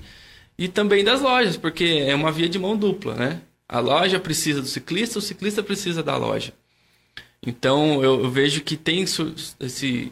[0.57, 3.41] E também das lojas, porque é uma via de mão dupla, né?
[3.69, 6.53] A loja precisa do ciclista, o ciclista precisa da loja.
[7.45, 10.11] Então eu, eu vejo que tem esse,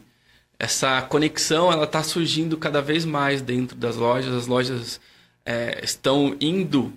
[0.59, 4.33] essa conexão, ela está surgindo cada vez mais dentro das lojas.
[4.33, 4.99] As lojas
[5.43, 6.93] é, estão indo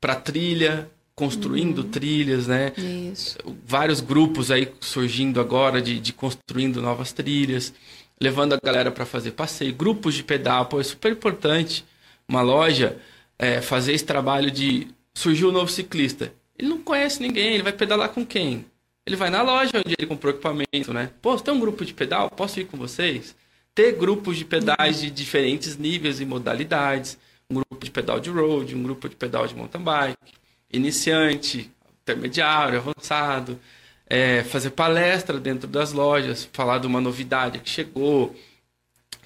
[0.00, 2.72] para trilha, construindo trilhas, né?
[2.76, 3.36] Isso.
[3.66, 7.72] Vários grupos aí surgindo agora de, de construindo novas trilhas,
[8.20, 11.84] levando a galera para fazer passeio, grupos de pedal, pô, é super importante
[12.28, 12.98] uma loja
[13.38, 16.32] é, fazer esse trabalho de surgiu um novo ciclista.
[16.58, 18.64] Ele não conhece ninguém, ele vai pedalar com quem?
[19.04, 21.10] Ele vai na loja onde ele comprou equipamento, né?
[21.20, 22.30] Pô, você tem um grupo de pedal?
[22.30, 23.34] Posso ir com vocês?
[23.74, 27.18] Ter grupos de pedais de diferentes níveis e modalidades.
[27.50, 30.34] Um grupo de pedal de road, um grupo de pedal de mountain bike,
[30.72, 31.70] iniciante,
[32.02, 33.58] intermediário, avançado.
[34.06, 38.36] É, fazer palestra dentro das lojas, falar de uma novidade que chegou,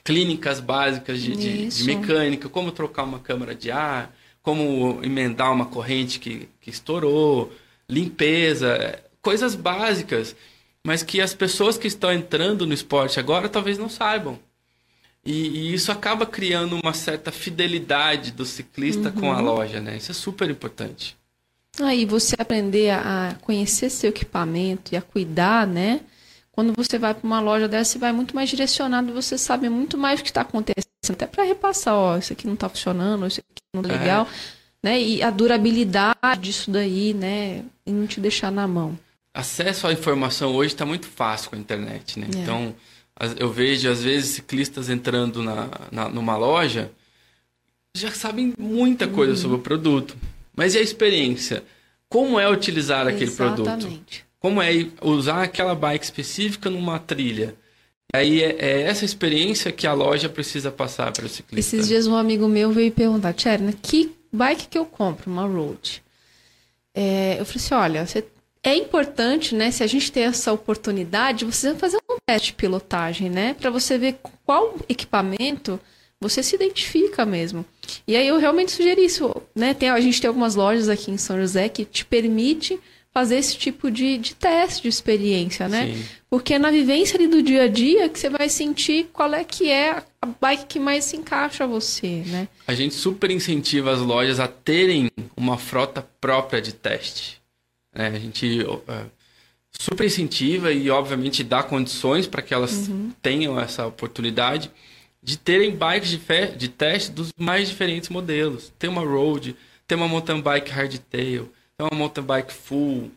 [0.07, 5.66] clínicas básicas de, de, de mecânica, como trocar uma câmara de ar, como emendar uma
[5.66, 7.53] corrente que, que estourou,
[7.88, 10.37] limpeza, coisas básicas,
[10.85, 14.38] mas que as pessoas que estão entrando no esporte agora talvez não saibam.
[15.25, 19.97] E, e isso acaba criando uma certa fidelidade do ciclista com a loja, né?
[19.97, 21.16] Isso é super importante.
[21.81, 26.03] Aí você aprender a conhecer seu equipamento e a cuidar, né?
[26.57, 29.97] Quando você vai para uma loja dessa, você vai muito mais direcionado, você sabe muito
[29.99, 33.40] mais o que está acontecendo, até para repassar, ó, isso aqui não está funcionando, isso
[33.40, 33.99] aqui não tá É.
[33.99, 34.27] legal,
[34.83, 35.01] né?
[35.01, 37.62] E a durabilidade disso daí, né?
[37.85, 38.99] E não te deixar na mão.
[39.35, 42.27] acesso à informação hoje está muito fácil com a internet, né?
[42.35, 42.38] É.
[42.38, 42.75] Então,
[43.38, 46.90] eu vejo, às vezes, ciclistas entrando na, na- numa loja
[47.95, 49.38] já sabem muita coisa Uhum.
[49.38, 50.16] sobre o produto.
[50.57, 51.62] Mas e a experiência?
[52.09, 53.69] Como é utilizar aquele produto?
[54.46, 57.56] Como é usar aquela bike específica numa trilha?
[58.14, 61.74] E aí é, é essa experiência que a loja precisa passar para o ciclista.
[61.74, 65.28] Esses dias um amigo meu veio perguntar, Tcherna, que bike que eu compro?
[65.28, 66.00] Uma road.
[66.94, 68.24] É, eu falei assim, olha, você-
[68.62, 73.28] é importante, né, se a gente ter essa oportunidade, você fazer um teste de pilotagem,
[73.28, 75.80] né, para você ver qual equipamento
[76.20, 77.66] você se identifica mesmo.
[78.06, 81.18] E aí eu realmente sugeri isso, né, tem, a gente tem algumas lojas aqui em
[81.18, 82.78] São José que te permite
[83.16, 85.87] fazer esse tipo de, de teste de experiência, né?
[85.87, 86.05] Sim.
[86.29, 89.42] Porque é na vivência ali do dia a dia que você vai sentir qual é
[89.42, 92.46] que é a bike que mais se encaixa a você, né?
[92.66, 97.40] A gente super incentiva as lojas a terem uma frota própria de teste.
[97.94, 98.09] né?
[98.09, 99.05] a gente eh,
[99.81, 102.90] super incentiva e, obviamente, dá condições para que elas
[103.22, 104.70] tenham essa oportunidade
[105.22, 106.20] de terem bikes de,
[106.55, 108.70] de teste dos mais diferentes modelos.
[108.79, 109.57] Tem uma road,
[109.88, 113.10] tem uma mountain bike hardtail, tem uma mountain bike full.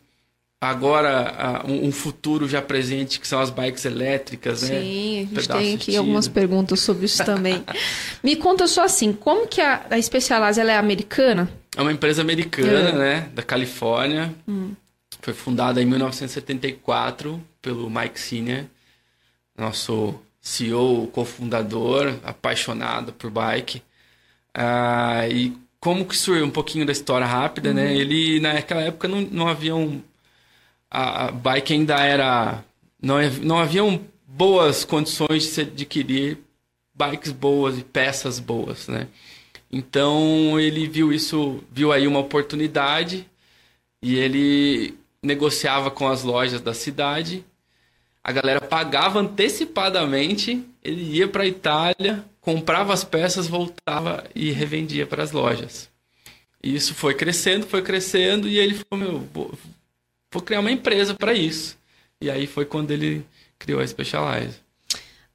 [0.62, 4.80] Agora, um, futuro já presente, que são as bikes elétricas, né?
[4.80, 5.98] Sim, a gente tem aqui tiro.
[6.00, 7.64] algumas perguntas sobre isso também.
[8.22, 11.50] Me conta só assim, como que a, a Specialized ela é americana?
[11.74, 12.92] É uma empresa americana, É.
[12.92, 13.30] né?
[13.32, 14.34] Da Califórnia.
[15.22, 18.64] Foi fundada em 1974 pelo Mike Senior,
[19.56, 23.82] nosso CEO, cofundador, apaixonado por bike.
[24.52, 27.96] Ah, e como que surgiu um pouquinho da história rápida, né?
[27.96, 30.02] Ele, naquela época, não, não havia um...
[30.90, 32.62] A, a bike ainda era...
[33.02, 36.38] Não, não haviam boas condições de se adquirir
[36.94, 39.08] bikes boas e peças boas, né?
[39.72, 43.26] Então ele viu isso, viu aí uma oportunidade
[44.02, 47.44] e ele negociava com as lojas da cidade.
[48.22, 55.06] A galera pagava antecipadamente, ele ia para a Itália, comprava as peças, voltava e revendia
[55.06, 55.88] para as lojas.
[56.62, 59.54] E isso foi crescendo, foi crescendo e ele falou: "Meu, vou,
[60.30, 61.78] vou criar uma empresa para isso".
[62.20, 63.24] E aí foi quando ele
[63.58, 64.56] criou a Specialize.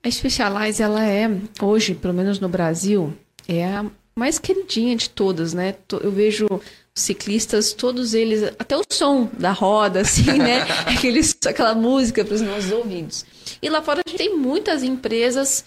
[0.04, 1.28] A Specialized ela é
[1.60, 3.12] hoje, pelo menos no Brasil,
[3.48, 5.76] é a mais queridinha de todas, né?
[6.02, 6.48] Eu vejo
[6.96, 10.62] ciclistas, todos eles, até o som da roda, assim, né?
[10.88, 13.26] Aqueles, aquela música para os nossos ouvidos.
[13.62, 15.66] E lá fora a gente tem muitas empresas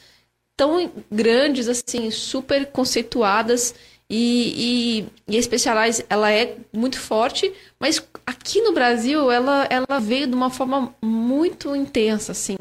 [0.56, 3.74] tão grandes, assim, super conceituadas
[4.10, 9.98] e, e, e a Specialized, ela é muito forte, mas aqui no Brasil ela, ela
[10.00, 12.56] veio de uma forma muito intensa, assim.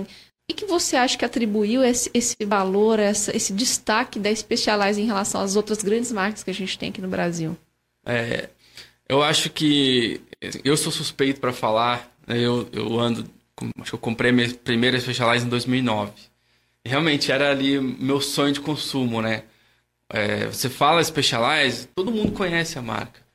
[0.49, 5.07] O que você acha que atribuiu esse, esse valor, essa, esse destaque da Specialized em
[5.07, 7.57] relação às outras grandes marcas que a gente tem aqui no Brasil?
[8.05, 8.49] É,
[9.09, 10.21] eu acho que
[10.63, 12.11] eu sou suspeito para falar.
[12.25, 12.39] Né?
[12.39, 13.29] Eu, eu ando,
[13.79, 16.11] acho que eu comprei minha primeira Specialized em 2009.
[16.85, 19.43] Realmente era ali meu sonho de consumo, né?
[20.09, 23.27] É, você fala Specialized, todo mundo conhece a marca.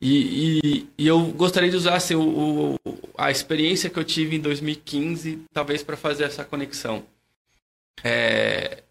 [0.00, 4.36] E, e, e eu gostaria de usar assim, o, o, a experiência que eu tive
[4.36, 7.04] em 2015, talvez para fazer essa conexão.
[8.04, 8.84] É,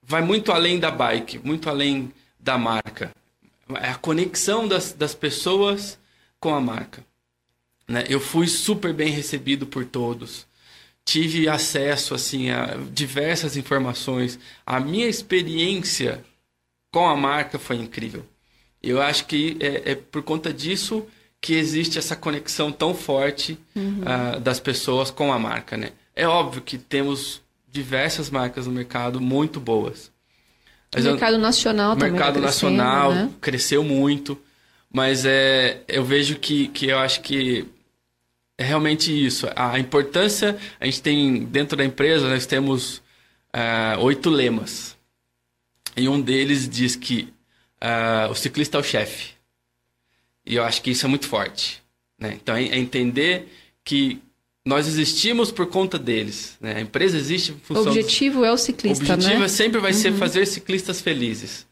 [0.00, 3.12] vai muito além da bike, muito além da marca.
[3.76, 5.98] É a conexão das, das pessoas
[6.38, 7.04] com a marca.
[7.86, 8.04] Né?
[8.08, 10.46] Eu fui super bem recebido por todos.
[11.04, 14.38] Tive acesso assim a diversas informações.
[14.64, 16.24] A minha experiência
[16.92, 18.24] com a marca foi incrível.
[18.82, 21.06] Eu acho que é, é por conta disso
[21.40, 24.02] que existe essa conexão tão forte uhum.
[24.02, 25.90] uh, das pessoas com a marca, né?
[26.14, 30.12] É óbvio que temos diversas marcas no mercado muito boas.
[30.96, 32.10] O mercado nacional também.
[32.10, 33.30] O mercado tá nacional né?
[33.40, 34.38] cresceu muito,
[34.92, 37.66] mas é, eu vejo que, que eu acho que
[38.58, 39.48] é realmente isso.
[39.56, 42.98] A importância, a gente tem dentro da empresa, nós temos
[43.54, 44.96] uh, oito lemas.
[45.96, 47.32] E um deles diz que
[47.82, 49.32] uh, o ciclista é o chefe.
[50.44, 51.82] E eu acho que isso é muito forte.
[52.18, 52.38] Né?
[52.40, 53.52] Então, é entender
[53.84, 54.20] que
[54.64, 56.56] nós existimos por conta deles.
[56.60, 56.76] Né?
[56.76, 57.84] A empresa existe em função...
[57.84, 58.48] O objetivo dos...
[58.48, 59.44] é o ciclista, O objetivo né?
[59.46, 59.98] É sempre vai uhum.
[59.98, 61.66] ser fazer ciclistas felizes.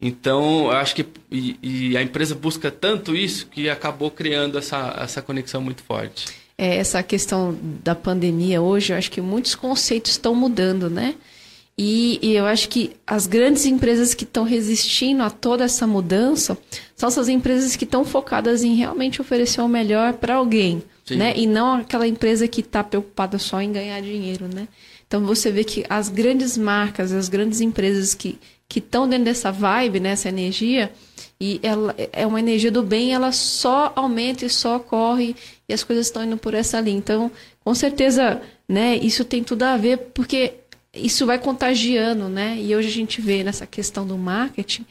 [0.00, 4.96] Então, eu acho que e, e, a empresa busca tanto isso que acabou criando essa,
[5.00, 6.26] essa conexão muito forte.
[6.58, 11.14] É, essa questão da pandemia hoje, eu acho que muitos conceitos estão mudando, né?
[11.78, 16.58] E, e, eu acho que as grandes empresas que estão resistindo a toda essa mudança
[16.96, 21.16] são essas empresas que estão focadas em realmente oferecer o melhor para alguém, Sim.
[21.16, 21.34] né?
[21.36, 24.68] E não aquela empresa que está preocupada só em ganhar dinheiro, né?
[25.06, 28.38] Então você vê que as grandes marcas, as grandes empresas que
[28.72, 30.90] que estão dentro dessa vibe, nessa né, energia,
[31.38, 35.36] e ela é uma energia do bem, ela só aumenta e só corre
[35.68, 36.96] e as coisas estão indo por essa linha.
[36.96, 37.30] Então,
[37.62, 38.96] com certeza, né?
[38.96, 40.54] Isso tem tudo a ver porque
[40.94, 42.56] isso vai contagiando, né?
[42.58, 44.86] E hoje a gente vê nessa questão do marketing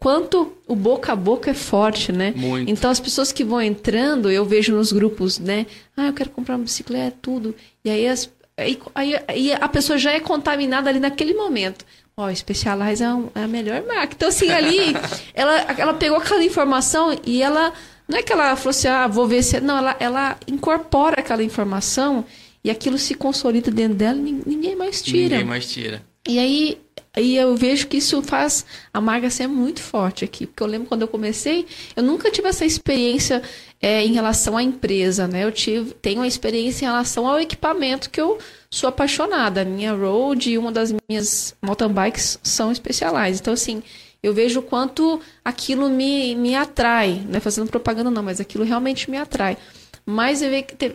[0.00, 2.32] quanto o boca a boca é forte, né?
[2.34, 2.70] Muito.
[2.70, 5.66] Então as pessoas que vão entrando, eu vejo nos grupos, né?
[5.96, 7.54] Ah, eu quero comprar uma bicicleta, tudo.
[7.84, 8.80] E aí, as, aí,
[9.28, 11.84] aí, a pessoa já é contaminada ali naquele momento.
[12.16, 14.14] Ó, oh, Specialized é, um, é, a melhor marca.
[14.16, 14.94] Então, assim, ali,
[15.34, 17.72] ela, ela pegou aquela informação e ela.
[18.08, 19.60] Não é que ela falou assim, ah, vou ver se.
[19.60, 22.24] Não, ela, ela incorpora aquela informação
[22.64, 25.36] e aquilo se consolida dentro dela e ninguém mais tira.
[25.36, 26.09] Ninguém mais tira.
[26.28, 26.78] E aí,
[27.16, 30.46] aí eu vejo que isso faz a marca ser muito forte aqui.
[30.46, 33.42] Porque eu lembro quando eu comecei, eu nunca tive essa experiência
[33.80, 35.44] é, em relação à empresa, né?
[35.44, 38.38] Eu tive, tenho uma experiência em relação ao equipamento que eu
[38.70, 39.62] sou apaixonada.
[39.62, 43.40] A minha Road e uma das minhas mountain bikes são especiais.
[43.40, 43.82] Então, assim,
[44.22, 47.24] eu vejo o quanto aquilo me, me atrai.
[47.26, 49.56] Não é fazendo propaganda não, mas aquilo realmente me atrai.
[50.04, 50.42] Mas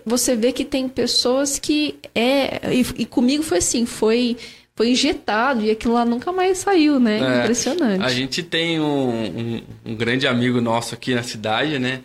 [0.05, 2.73] você vê que tem pessoas que é.
[2.73, 4.37] E, e comigo foi assim, foi
[4.75, 7.19] foi injetado e aquilo lá nunca mais saiu, né?
[7.19, 8.03] É, Impressionante.
[8.03, 12.01] A gente tem um, um, um, grande amigo nosso aqui na cidade, né?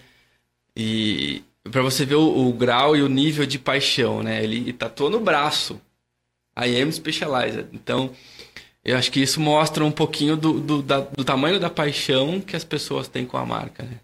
[0.77, 4.43] E para você ver o, o, grau e o nível de paixão, né?
[4.43, 5.81] Ele tatuou no braço.
[6.57, 7.67] I am specialized.
[7.73, 8.11] Então,
[8.85, 12.55] eu acho que isso mostra um pouquinho do, do, da, do tamanho da paixão que
[12.55, 13.99] as pessoas têm com a marca, né?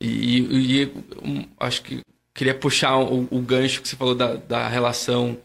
[0.00, 2.02] E, e um, acho que
[2.34, 5.38] queria puxar o, o, gancho que você falou da, da relação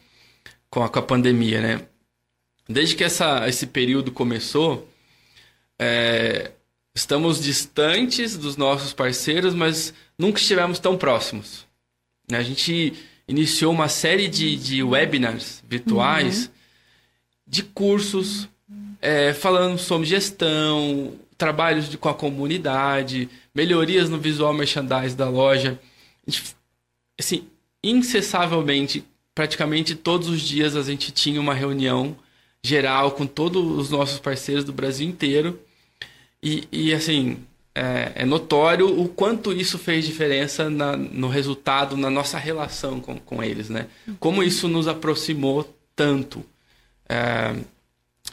[0.69, 1.81] com a, com a pandemia, né?
[2.69, 4.87] Desde que essa, esse período começou,
[5.79, 6.51] é,
[6.93, 11.65] estamos distantes dos nossos parceiros, mas nunca estivemos tão próximos.
[12.29, 12.37] Né?
[12.37, 12.93] A gente
[13.27, 16.51] iniciou uma série de, de webinars virtuais uhum.
[17.47, 18.47] de cursos
[19.01, 25.79] é, falando sobre gestão, trabalhos de, com a comunidade, melhorias no visual merchandise da loja.
[26.27, 26.55] Gente,
[27.19, 27.47] assim,
[27.83, 32.15] incessavelmente, praticamente todos os dias a gente tinha uma reunião
[32.63, 35.59] geral com todos os nossos parceiros do Brasil inteiro.
[36.41, 37.37] E, e assim,
[37.75, 43.17] é, é, notório o quanto isso fez diferença na, no resultado, na nossa relação com,
[43.17, 43.87] com eles, né?
[44.19, 46.43] Como isso nos aproximou tanto.
[47.07, 47.55] É,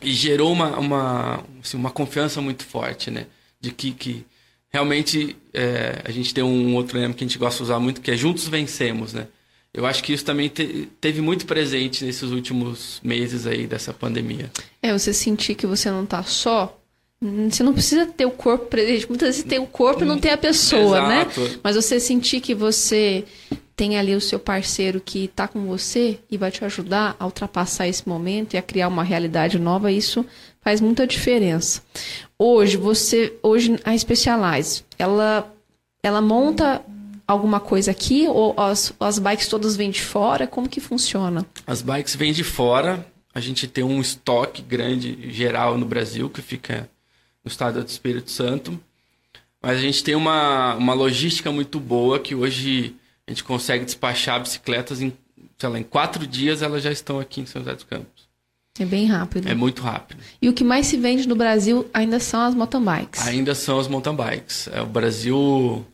[0.03, 3.27] e gerou uma, uma, assim, uma confiança muito forte, né?
[3.61, 4.27] De que, que
[4.69, 8.01] realmente é, a gente tem um outro lema que a gente gosta de usar muito,
[8.01, 9.29] que é juntos vencemos, né?
[9.77, 14.51] Eu acho que isso também te, teve muito presente nesses últimos meses aí dessa pandemia.
[14.83, 16.81] É, você sentir que você não está só.
[17.51, 19.07] Você não precisa ter o corpo presente.
[19.07, 21.23] Muitas vezes tem o corpo e não tem a pessoa, né?
[21.31, 21.61] Exato.
[21.63, 23.25] Mas você sentir que você
[23.75, 27.87] tem ali o seu parceiro que está com você e vai te ajudar a ultrapassar
[27.87, 30.25] esse momento e a criar uma realidade nova, isso
[30.63, 31.83] faz muita diferença.
[32.39, 35.55] Hoje, você, hoje a Specialize, ela,
[36.03, 36.83] ela monta
[37.27, 40.47] alguma coisa aqui ou as, as bikes todas vêm de fora?
[40.47, 41.45] Como que funciona?
[41.67, 43.07] As bikes vêm de fora.
[43.35, 46.89] A gente tem um estoque grande geral no Brasil que fica
[47.45, 48.79] no estado do Espírito Santo.
[49.63, 52.95] Mas a gente tem uma, uma logística muito boa que hoje
[53.27, 55.13] a gente consegue despachar bicicletas em,
[55.59, 58.27] sei lá, em quatro dias elas já estão aqui em São José dos Campos.
[58.79, 59.49] É bem rápido.
[59.49, 60.23] É muito rápido.
[60.41, 63.27] E o que mais se vende no Brasil ainda são as mountain bikes.
[63.27, 64.69] Ainda são as mountain bikes.
[64.69, 65.85] É, o Brasil,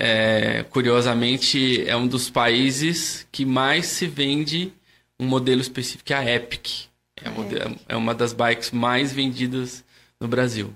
[0.00, 4.72] é, curiosamente, é um dos países que mais se vende
[5.18, 6.86] um modelo específico, que é a Epic.
[7.22, 9.84] É, a modelo- é uma das bikes mais vendidas
[10.18, 10.74] no Brasil.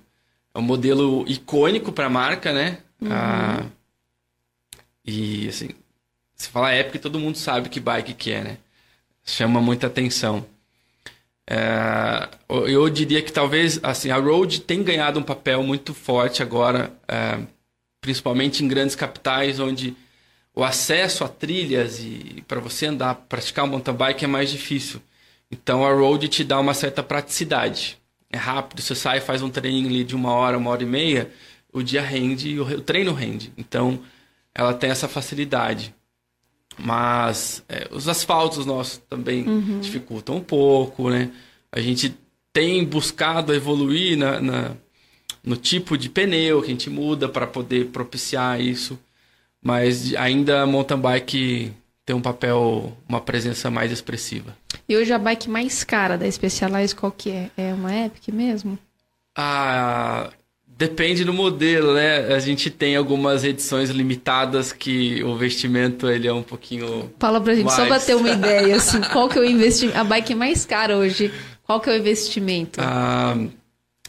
[0.54, 2.78] É um modelo icônico para a marca, né?
[3.10, 3.64] Ah,
[5.04, 5.70] e assim,
[6.36, 8.58] se falar Epic, todo mundo sabe que bike que é, né?
[9.24, 10.44] Chama muita atenção.
[11.48, 16.42] É, eu- eu diria que talvez assim a road tem ganhado um papel muito forte
[16.42, 17.38] agora, é,
[18.04, 19.96] principalmente em grandes capitais onde
[20.54, 25.00] o acesso a trilhas e para você andar, praticar um mountain bike é mais difícil.
[25.50, 27.96] Então a road te dá uma certa praticidade.
[28.30, 31.30] É rápido, você sai, faz um treininho ali de uma hora, uma hora e meia,
[31.72, 33.50] o dia rende e o, re- o treino rende.
[33.56, 33.98] Então
[34.54, 35.94] ela tem essa facilidade.
[36.78, 39.44] Mas é, os asfaltos nossos também
[39.80, 41.30] dificultam um pouco, né?
[41.72, 42.14] A gente
[42.52, 44.76] tem buscado evoluir na, na-
[45.44, 48.98] no tipo de pneu que a gente muda para poder propiciar isso.
[49.62, 51.72] Mas ainda a mountain bike
[52.04, 54.56] tem um papel, uma presença mais expressiva.
[54.88, 57.50] E hoje a bike mais cara da Specialized qual que é?
[57.56, 58.78] É uma Epic mesmo?
[59.36, 60.30] Ah,
[60.66, 62.34] depende do modelo, né?
[62.34, 67.54] A gente tem algumas edições limitadas que o vestimento ele é um pouquinho Fala pra
[67.54, 68.04] gente, só pra mais.
[68.06, 69.98] ter uma ideia, assim, qual que é o investimento?
[69.98, 71.32] A bike mais cara hoje,
[71.62, 72.80] qual que é o investimento?
[72.82, 73.34] Ah,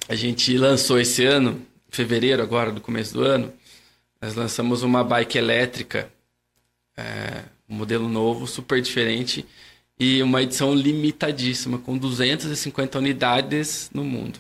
[0.08, 3.52] a gente lançou esse ano, em fevereiro agora, do começo do ano,
[4.22, 6.10] nós lançamos uma bike elétrica,
[6.98, 9.46] é, um modelo novo, super diferente,
[10.00, 14.40] e uma edição limitadíssima, com 250 unidades no mundo.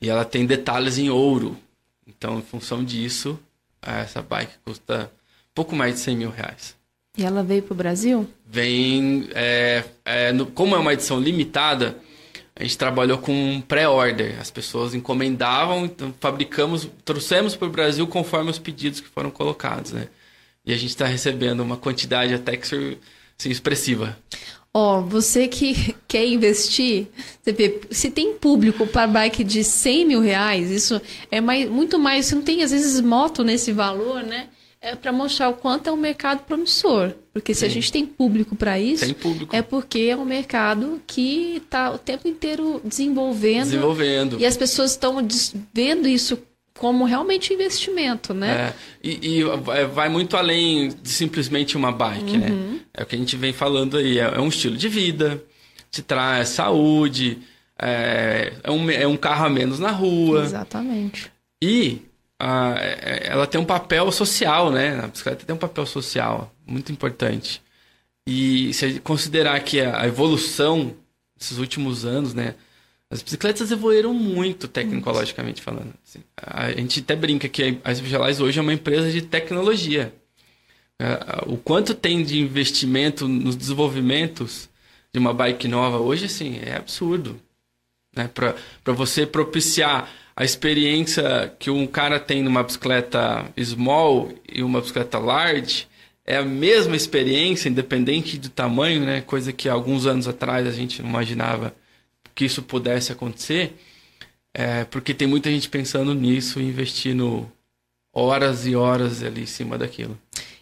[0.00, 1.56] E ela tem detalhes em ouro.
[2.06, 3.38] Então, em função disso,
[3.80, 5.10] essa bike custa
[5.54, 6.76] pouco mais de 100 mil reais
[7.16, 8.28] E ela veio pro Brasil?
[8.46, 9.28] vem.
[9.34, 11.98] é, é, no- como é uma edição limitada,
[12.58, 14.40] a gente trabalhou com pré-order.
[14.40, 19.92] As pessoas encomendavam, então fabricamos, trouxemos para o Brasil conforme os pedidos que foram colocados,
[19.92, 20.08] né?
[20.64, 24.18] E a gente está recebendo uma quantidade até que assim, expressiva.
[24.72, 27.08] Ó, você que quer investir,
[27.42, 31.00] você vê, se tem público para bike de 100 mil reais, isso
[31.30, 32.26] é mais, muito mais.
[32.26, 34.48] Você não tem, às vezes, moto nesse valor, né?
[34.86, 37.12] É para mostrar o quanto é um mercado promissor.
[37.32, 41.56] Porque se a gente tem público para isso, público é porque é um mercado que
[41.56, 43.64] está o tempo inteiro desenvolvendo.
[43.64, 44.40] desenvolvendo.
[44.40, 45.26] E as pessoas estão
[45.74, 46.38] vendo isso
[46.78, 48.68] como realmente investimento, né?
[48.68, 52.80] É, e, e é, vai muito além de simplesmente uma bike, né?
[52.94, 54.20] É o que a gente vem falando aí.
[54.20, 55.42] É, é um estilo de vida,
[55.90, 57.38] te traz saúde,
[57.76, 60.44] é, é, um, é um carro a menos na rua.
[60.44, 61.28] Exatamente.
[61.60, 62.02] E
[62.40, 65.00] é- é- ela tem um papel social, né?
[65.02, 67.62] A bicicleta tem um papel social muito importante.
[68.26, 70.94] E se considerar que a evolução
[71.38, 72.54] desses últimos anos, né?
[73.10, 75.94] As bicicletas evoluíram muito tecnologicamente falando.
[76.04, 76.20] assim.
[76.36, 80.12] A gente até brinca que a Specialized hoje é uma empresa de tecnologia.
[81.00, 84.68] Ah, O quanto tem de investimento nos desenvolvimentos
[85.12, 87.40] de uma bike nova hoje, assim, é absurdo
[88.16, 88.28] né?
[88.32, 95.18] Para você propiciar a experiência que um cara tem numa bicicleta small e uma bicicleta
[95.18, 95.88] large,
[96.26, 99.22] é a mesma experiência, independente do tamanho, né?
[99.22, 101.74] Coisa que alguns anos atrás a gente não imaginava
[102.34, 103.76] que isso pudesse acontecer,
[104.52, 107.50] é, porque tem muita gente pensando nisso e investindo
[108.12, 110.18] horas e horas ali em cima daquilo.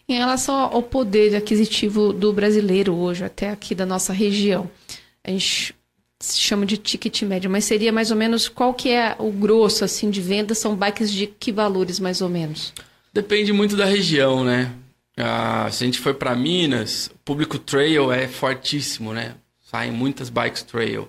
[0.09, 4.70] Em relação ao poder aquisitivo do brasileiro hoje, até aqui da nossa região,
[5.25, 5.75] a gente
[6.25, 9.85] se chama de ticket médio, mas seria mais ou menos qual que é o grosso
[9.85, 10.55] assim de venda?
[10.55, 12.72] São bikes de que valores mais ou menos?
[13.12, 14.72] Depende muito da região, né?
[15.16, 19.35] Ah, se a gente for para Minas, o público trail é fortíssimo, né?
[19.62, 21.09] Saem muitas bikes trail.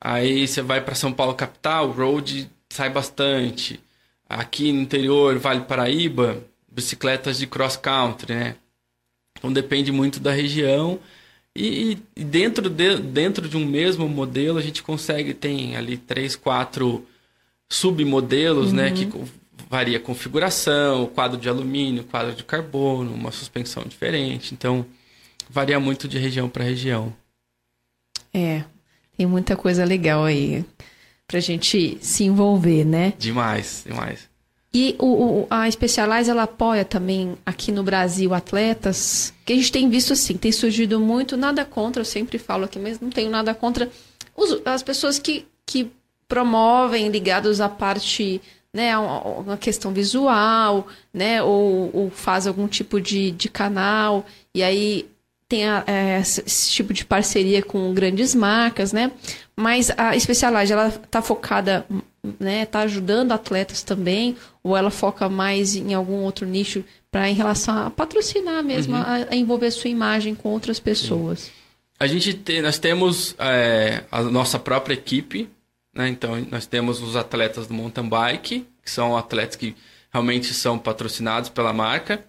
[0.00, 3.80] Aí você vai para São Paulo capital, road sai bastante.
[4.28, 8.56] Aqui no interior, Vale Paraíba, bicicletas de cross country, né?
[9.38, 10.98] Então depende muito da região.
[11.60, 16.36] E, e dentro, de, dentro de um mesmo modelo, a gente consegue, tem ali três,
[16.36, 17.04] quatro
[17.68, 18.92] submodelos, né?
[18.92, 19.10] Que
[19.68, 24.54] varia a configuração, quadro de alumínio, quadro de carbono, uma suspensão diferente.
[24.54, 24.86] Então,
[25.50, 27.12] varia muito de região para região.
[28.32, 28.62] É,
[29.16, 30.64] tem muita coisa legal aí
[31.26, 33.14] pra gente se envolver, né?
[33.18, 34.27] Demais, demais.
[34.72, 39.88] E o, a Specialize, ela apoia também aqui no Brasil atletas, que a gente tem
[39.88, 43.54] visto assim, tem surgido muito, nada contra, eu sempre falo aqui, mas não tenho nada
[43.54, 43.90] contra
[44.36, 45.90] os- as pessoas que, que
[46.28, 48.42] promovem ligados à parte,
[48.72, 55.08] né, uma questão visual, né, ou, ou faz algum tipo de, de canal, e aí
[55.48, 59.10] tem a- é, esse tipo de parceria com grandes marcas, né?
[59.56, 61.86] Mas a Specialized, ela tá focada,
[62.38, 62.66] né?
[62.66, 67.86] Tá ajudando atletas também, ou ela foca mais em algum outro nicho para em relação
[67.86, 71.50] a patrocinar mesmo, a, a envolver sua imagem com outras pessoas.
[71.98, 75.48] A gente tem, nós temos é, a nossa própria equipe,
[75.92, 76.08] né?
[76.08, 79.74] Então nós temos os atletas do mountain bike, que são atletas que
[80.12, 82.24] realmente são patrocinados pela marca.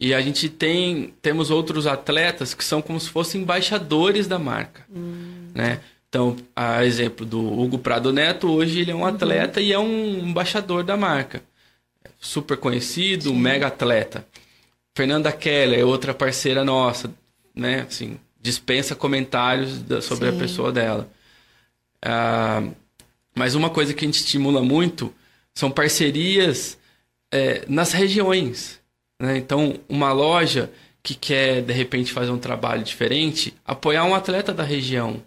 [0.00, 4.84] E a gente tem temos outros atletas que são como se fossem embaixadores da marca,
[5.54, 5.80] né?
[6.08, 10.18] Então, a exemplo do Hugo Prado Neto, hoje ele é um atleta e é um
[10.26, 11.42] embaixador da marca.
[12.18, 14.26] Super conhecido, mega atleta.
[14.96, 17.12] Fernanda Keller é outra parceira nossa,
[17.54, 17.82] né?
[17.82, 20.36] Assim, dispensa comentários da- sobre Sim.
[20.36, 21.08] a pessoa dela.
[22.02, 22.62] Ah,
[23.34, 25.14] mas uma coisa que a gente estimula muito
[25.54, 26.78] são parcerias
[27.30, 28.80] é, nas regiões.
[29.20, 29.36] né?
[29.36, 30.70] Então, uma loja
[31.02, 35.22] que quer, de repente, fazer um trabalho diferente, apoiar um atleta da região.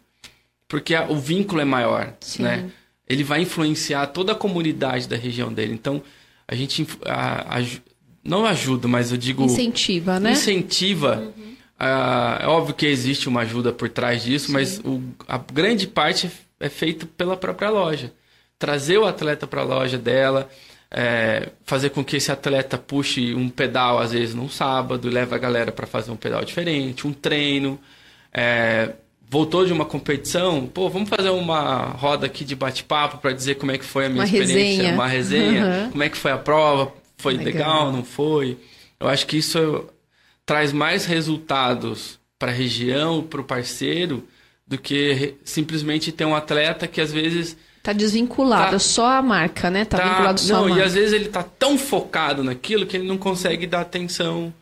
[0.71, 2.43] Porque a- o vínculo é maior, Sim.
[2.43, 2.69] né?
[3.07, 5.73] Ele vai influenciar toda a comunidade da região dele.
[5.73, 6.01] Então,
[6.47, 7.81] a gente a- aju-
[8.23, 10.31] não ajuda, mas eu digo Incentiva, né?
[10.31, 11.31] incentiva.
[11.77, 16.31] Ah, é óbvio que existe uma ajuda por trás disso, mas o- a grande parte
[16.59, 18.13] é feita pela própria loja.
[18.57, 20.47] Trazer o atleta para a loja dela,
[20.91, 25.35] é, fazer com que esse atleta puxe um pedal, às vezes, num sábado, e leva
[25.35, 27.79] a galera para fazer um pedal diferente, um treino.
[28.33, 28.93] É,
[29.31, 33.71] voltou de uma competição, pô, vamos fazer uma roda aqui de bate-papo para dizer como
[33.71, 34.93] é que foi a minha Uma experiência, resenha.
[34.93, 35.91] uma resenha, Uhum.
[35.91, 37.45] como é que foi a prova, foi Legal.
[37.53, 38.57] legal, não foi.
[38.99, 39.85] Eu acho que isso
[40.45, 44.27] traz mais resultados para a região, para o parceiro,
[44.67, 48.79] do que simplesmente ter um atleta que às vezes Tá desvinculado, Tá.
[48.79, 49.85] só a marca, né?
[49.85, 50.85] Tá, vinculado só não, a e marca.
[50.85, 54.53] às vezes ele tá tão focado naquilo que ele não consegue dar atenção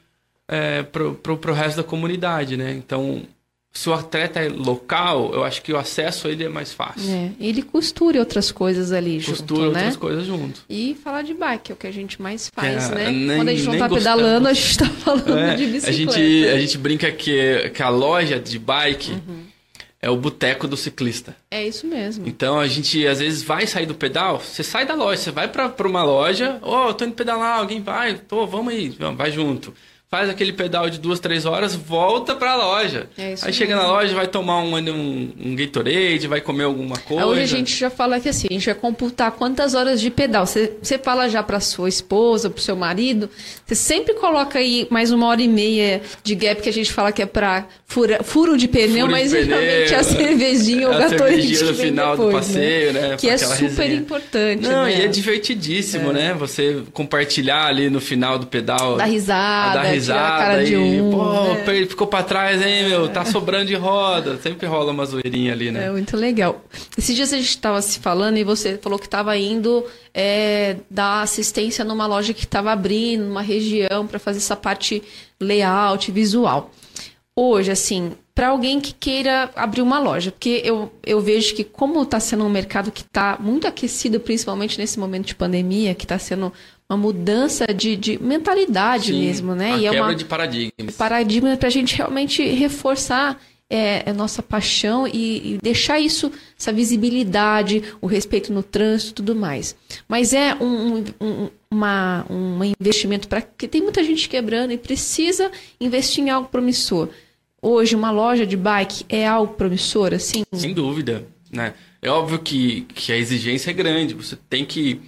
[0.48, 2.72] é, pro, pro, pro resto da comunidade, né?
[2.72, 3.24] Então,
[3.72, 7.10] se o atleta é local, eu acho que o acesso a ele é mais fácil.
[7.10, 9.80] É, ele costure outras coisas ali Costura junto, né?
[9.80, 10.62] outras coisas junto.
[10.70, 13.12] E falar de bike, é o que a gente mais faz, É, né?
[13.12, 14.58] nem- Quando a gente não tá pedalando, a gostamos.
[14.58, 15.94] gente tá falando É, de a, bicicleta.
[15.94, 19.44] gente, a gente brinca que, que a loja de bike Uhum.
[20.02, 21.38] é o boteco do ciclista.
[21.52, 22.28] É isso mesmo.
[22.28, 25.48] Então a gente às vezes vai sair do pedal, você sai da loja, você vai
[25.48, 29.32] pra, pra uma loja, ô, eu tô indo pedalar, alguém vai, tô, vamos aí, vai
[29.32, 29.74] junto.
[30.12, 33.08] Faz aquele pedal de duas, três horas, volta pra loja.
[33.16, 36.98] É isso aí chega na loja, vai tomar um, um, um Gatorade, vai comer alguma
[36.98, 37.28] coisa.
[37.28, 40.48] Hoje a gente já fala que assim, a gente vai computar quantas horas de pedal.
[40.48, 43.30] Você, você fala já pra sua esposa, pro seu marido,
[43.64, 47.12] você sempre coloca aí mais uma hora e meia de gap que a gente fala
[47.12, 50.88] que é pra fura, furo de pneu, Furo de mas pneu, geralmente é a cervejinha
[50.88, 53.16] ou a o gatorade cervejinha no final do depois, passeio, né?
[53.16, 53.94] Que é super resenha.
[53.94, 54.98] importante, Não, né?
[54.98, 56.34] e é divertidíssimo, né?
[56.34, 58.98] Você compartilhar ali no final do pedal.
[58.98, 61.86] Dar risada, dar tirar a risada e, um, pô, né?
[61.86, 63.10] ficou pra trás, hein, meu?
[63.10, 64.38] Tá sobrando de roda.
[64.38, 65.86] Sempre rola uma zoeirinha ali, né?
[65.86, 66.64] É muito legal.
[66.98, 71.22] Esses dias a gente estava se falando e você falou que estava indo é, dar
[71.22, 75.04] assistência numa loja que estava abrindo, numa região, para fazer essa parte
[75.40, 76.72] layout, visual.
[77.36, 82.02] Hoje, assim, para alguém que queira abrir uma loja, porque eu, eu vejo que como
[82.04, 86.18] está sendo um mercado que está muito aquecido, principalmente nesse momento de pandemia, que está
[86.18, 86.52] sendo
[86.90, 89.78] uma mudança de, de mentalidade Sim, mesmo, né?
[89.78, 90.96] E é quebra uma, de paradigmas.
[90.96, 96.74] paradigma para a gente realmente reforçar é, a nossa paixão e, e deixar isso, essa
[96.74, 99.76] visibilidade, o respeito no trânsito e tudo mais.
[100.08, 103.42] Mas é um, um, um, uma, um investimento para.
[103.42, 107.10] Porque tem muita gente quebrando e precisa investir em algo promissor.
[107.62, 110.44] Hoje, uma loja de bike é algo promissor, assim?
[110.54, 111.74] Sem dúvida, né?
[112.02, 114.14] É óbvio que, que a exigência é grande.
[114.16, 115.02] Você tem que...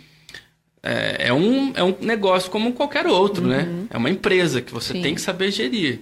[0.83, 3.85] É, é um, é um negócio como qualquer outro, né?
[3.89, 5.01] É uma empresa que você Sim.
[5.01, 6.01] tem que saber gerir.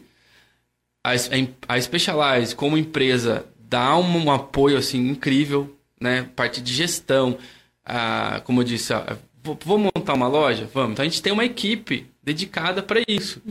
[1.03, 6.27] A, a, a Specialized, como empresa, dá um, um apoio, assim, incrível, né?
[6.35, 7.37] Parte de gestão.
[7.85, 10.69] Ah, como eu disse, ah, vou, vou montar uma loja?
[10.73, 10.93] Vamos.
[10.93, 13.41] Então a gente tem uma equipe dedicada para isso.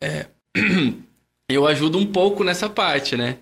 [0.00, 0.26] É,
[1.48, 3.38] eu ajudo um pouco nessa parte, né?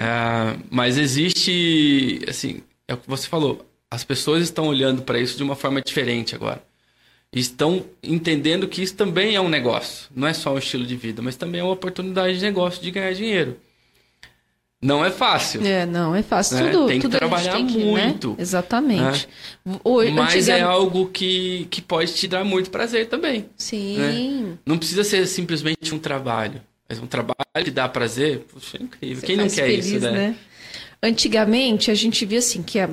[0.00, 5.36] Ah, mas existe, assim, é o que você falou, as pessoas estão olhando para isso
[5.36, 6.62] de uma forma diferente agora.
[7.30, 10.08] Estão entendendo que isso também é um negócio.
[10.14, 12.90] Não é só um estilo de vida, mas também é uma oportunidade de negócio de
[12.90, 13.56] ganhar dinheiro.
[14.80, 15.64] Não é fácil.
[15.64, 16.56] É, não, é fácil.
[16.56, 16.70] Né?
[16.72, 17.84] Tudo, Tem que tudo trabalhar tem que, né?
[18.06, 18.34] muito.
[18.38, 19.28] Exatamente.
[19.84, 23.46] Hoje, Mas é antigamente- algo que, que pode te dar muito prazer também.
[23.56, 24.58] Sim.
[24.66, 26.60] Não precisa ser simplesmente um trabalho.
[26.88, 29.20] Mas um trabalho que dá prazer, puxa, é incrível.
[29.20, 30.34] Você Quem não quer feliz, isso, né?
[31.02, 32.90] Antigamente, a gente via assim, que a-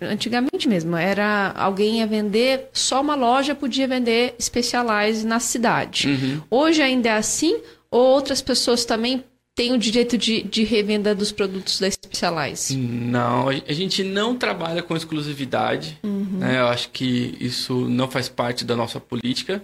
[0.00, 6.08] antigamente mesmo, era alguém ia vender, só uma loja podia vender Specialized na cidade.
[6.08, 6.42] Uhum.
[6.50, 7.60] Hoje ainda é assim,
[7.90, 9.24] ou outras pessoas também
[9.56, 12.76] têm o direito de, de revenda dos produtos da Specialized?
[12.76, 15.98] Não, a gente não trabalha com exclusividade.
[16.04, 16.38] Uhum.
[16.38, 16.60] né?
[16.60, 19.62] Eu acho que isso não faz parte da nossa política.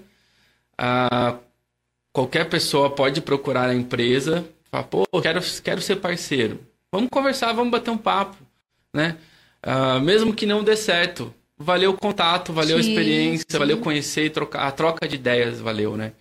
[0.77, 1.37] Ah,
[2.13, 6.59] qualquer pessoa pode procurar a empresa, falar, pô, quero, quero ser parceiro.
[6.91, 8.37] Vamos conversar, vamos bater um papo,
[8.93, 9.17] né?
[9.63, 13.59] Ah, mesmo que não dê certo, valeu o contato, valeu a Sim, experiência, sim.
[13.59, 16.13] valeu conhecer e trocar, a troca de ideias valeu, né?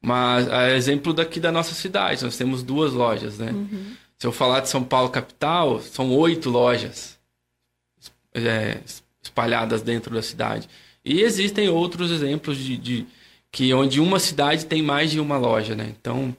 [0.00, 3.50] Mas a exemplo daqui da nossa cidade, nós temos duas lojas, né?
[3.50, 3.92] Uhum.
[4.16, 7.18] Se eu falar de São Paulo capital, são oito lojas
[8.34, 8.78] é,
[9.22, 10.68] espalhadas dentro da cidade.
[11.04, 13.06] E existem outros exemplos de, de
[13.50, 15.92] que onde uma cidade tem mais de uma loja, né?
[15.98, 16.34] Então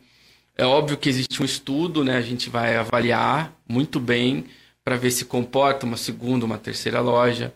[0.58, 2.18] é óbvio que existe um estudo, né?
[2.18, 4.46] A gente vai avaliar muito bem
[4.90, 7.54] para ver se comporta uma segunda, uma terceira loja.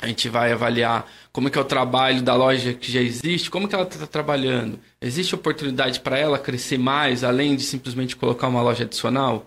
[0.00, 3.50] A gente vai avaliar como é que é o trabalho da loja que já existe,
[3.50, 4.78] como que ela está trabalhando.
[5.00, 9.44] Existe oportunidade para ela crescer mais, além de simplesmente colocar uma loja adicional?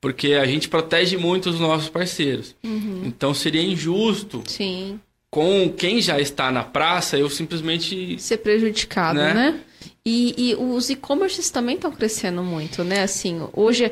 [0.00, 2.56] Porque a gente protege muito os nossos parceiros.
[3.04, 4.98] Então seria injusto Sim.
[5.30, 9.34] com quem já está na praça eu simplesmente Ser prejudicado, Né?
[9.34, 9.60] né?
[10.06, 13.02] E, e os e-commerces também estão crescendo muito, né?
[13.02, 13.90] Assim, hoje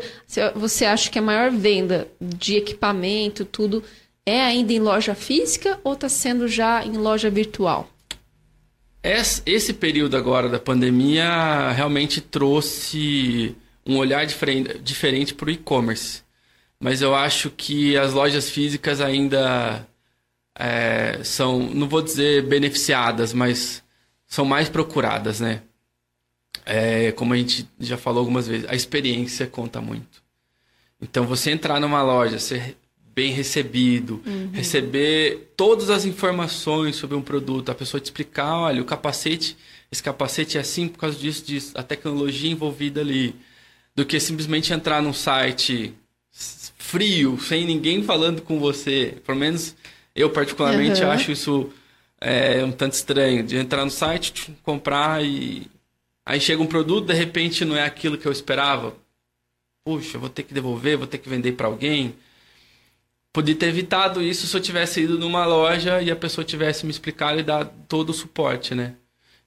[0.55, 3.83] você acha que a maior venda de equipamento, tudo,
[4.27, 7.89] é ainda em loja física ou está sendo já em loja virtual?
[9.03, 16.23] Esse período agora da pandemia realmente trouxe um olhar diferen- diferente para o e-commerce.
[16.79, 19.87] Mas eu acho que as lojas físicas ainda
[20.59, 23.83] é, são, não vou dizer beneficiadas, mas
[24.27, 25.63] são mais procuradas, né?
[26.65, 30.23] É, como a gente já falou algumas vezes, a experiência conta muito.
[31.01, 32.77] Então, você entrar numa loja, ser
[33.15, 38.85] bem recebido, receber todas as informações sobre um produto, a pessoa te explicar, olha, o
[38.87, 39.57] capacete,
[39.91, 43.35] esse capacete é assim por causa disso, disso, a tecnologia envolvida ali,
[43.95, 45.93] do que simplesmente entrar num site
[46.79, 49.17] frio, sem ninguém falando com você.
[49.27, 49.75] Pelo menos
[50.15, 51.11] eu particularmente Uhum.
[51.11, 51.71] acho isso
[52.21, 55.67] é, um tanto estranho, de entrar no site, comprar e
[56.25, 58.95] aí chega um produto, de repente não é aquilo que eu esperava.
[59.85, 62.14] Puxa, vou ter que devolver, vou ter que vender para alguém.
[63.33, 66.93] Podia ter evitado isso se eu tivesse ido numa loja e a pessoa tivesse me
[66.93, 68.95] explicado e dado todo o suporte, né?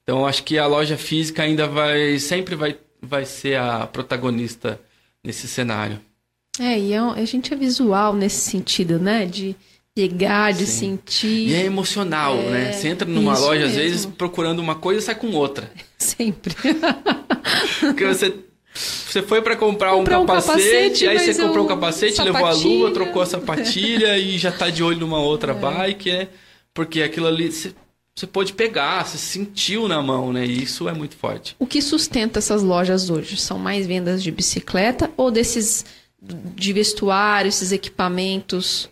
[0.04, 4.80] Então acho que a loja física ainda vai sempre vai, vai ser a protagonista
[5.24, 6.00] nesse cenário.
[6.60, 9.26] É, e é a gente é visual nesse sentido, né?
[9.26, 9.56] De
[9.96, 10.98] pegar, de Sim.
[10.98, 11.48] sentir.
[11.48, 12.72] E é emocional, É, né?
[12.74, 13.82] Você entra numa loja, às mesmo.
[13.82, 15.72] vezes, procurando uma coisa e sai com outra.
[15.98, 16.54] Sempre.
[17.80, 18.36] Porque você,
[18.74, 22.22] você foi para comprar Comprar um um capacete, capacete, aí você comprou o eu- capacete,
[22.22, 22.92] levou a luva, sapatilha.
[22.94, 26.28] trocou a sapatilha e já tá de olho numa outra bike, né?
[26.74, 27.74] Porque aquilo ali você,
[28.14, 30.46] você pôde pegar, você sentiu na mão, né?
[30.46, 31.56] E isso é muito forte.
[31.58, 33.38] O que sustenta essas lojas hoje?
[33.38, 35.86] São mais vendas de bicicleta ou desses
[36.22, 38.90] de vestuário, esses equipamentos?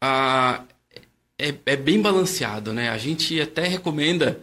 [0.00, 0.64] Ah,
[1.38, 2.90] é, é bem balanceado, né?
[2.90, 4.40] A gente até recomenda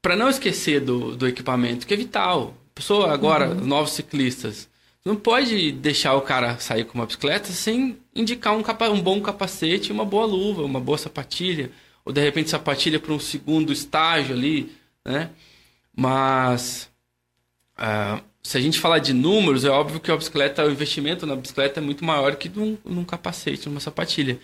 [0.00, 2.54] para não esquecer do, do equipamento, que é vital.
[2.74, 4.68] Pessoa agora, novos ciclistas,
[5.04, 9.20] não pode deixar o cara sair com uma bicicleta sem indicar um, capa, um bom
[9.20, 11.70] capacete, uma boa luva, uma boa sapatilha,
[12.04, 14.72] ou de repente sapatilha para um segundo estágio ali,
[15.04, 15.30] né?
[15.94, 16.88] Mas
[17.76, 21.36] ah, se a gente falar de números, é óbvio que a bicicleta, o investimento na
[21.36, 24.38] bicicleta é muito maior que num, num capacete, numa sapatilha.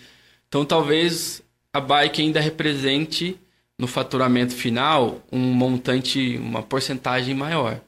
[0.49, 1.41] Então talvez
[1.71, 3.39] a bike ainda represente
[3.77, 7.79] no faturamento final um montante, uma porcentagem maior.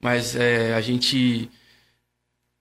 [0.00, 1.50] Mas é, a gente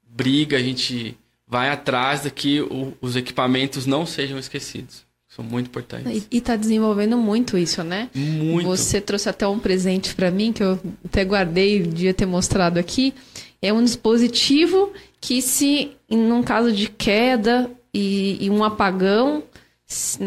[0.09, 1.15] briga, a gente
[1.47, 5.05] vai atrás de que o- os equipamentos não sejam esquecidos.
[5.29, 6.25] São muito importantes.
[6.31, 8.09] E está desenvolvendo muito isso, né?
[8.15, 8.65] Muito.
[8.65, 13.13] Você trouxe até um presente para mim que eu até guardei, devia ter mostrado aqui.
[13.61, 19.43] É um dispositivo que se, em um caso de queda, e, e um apagão,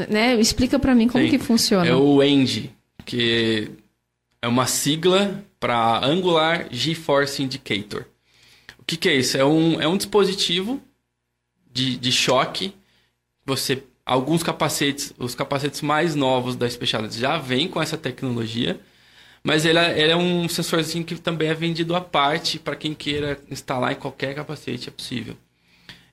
[0.08, 0.34] né?
[0.40, 1.30] Explica para mim como Sim.
[1.30, 1.86] que funciona.
[1.86, 2.70] É o ENGE,
[3.04, 3.70] que
[4.42, 8.06] é uma sigla para Angular GeForce Indicator.
[8.78, 9.36] O que, que é isso?
[9.36, 10.80] É um, é um dispositivo
[11.70, 12.74] de, de choque.
[13.44, 18.80] Você, alguns capacetes, os capacetes mais novos da Specialty já vêm com essa tecnologia,
[19.44, 22.94] mas ele é, ele é um sensorzinho que também é vendido à parte para quem
[22.94, 25.36] queira instalar em qualquer capacete, é possível.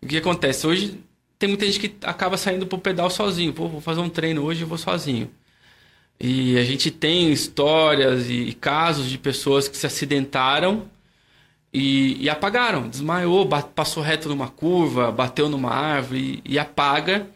[0.01, 0.67] O que acontece?
[0.67, 0.99] Hoje
[1.39, 3.53] tem muita gente que acaba saindo pro pedal sozinho.
[3.53, 5.29] Pô, vou fazer um treino hoje, eu vou sozinho.
[6.19, 10.89] E a gente tem histórias e, e casos de pessoas que se acidentaram
[11.71, 12.89] e, e apagaram.
[12.89, 17.27] Desmaiou, ba- passou reto numa curva, bateu numa árvore e, e apaga,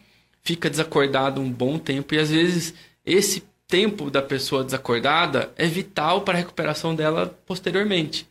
[0.42, 2.14] fica desacordado um bom tempo.
[2.14, 2.74] E às vezes
[3.06, 8.26] esse tempo da pessoa desacordada é vital para a recuperação dela posteriormente.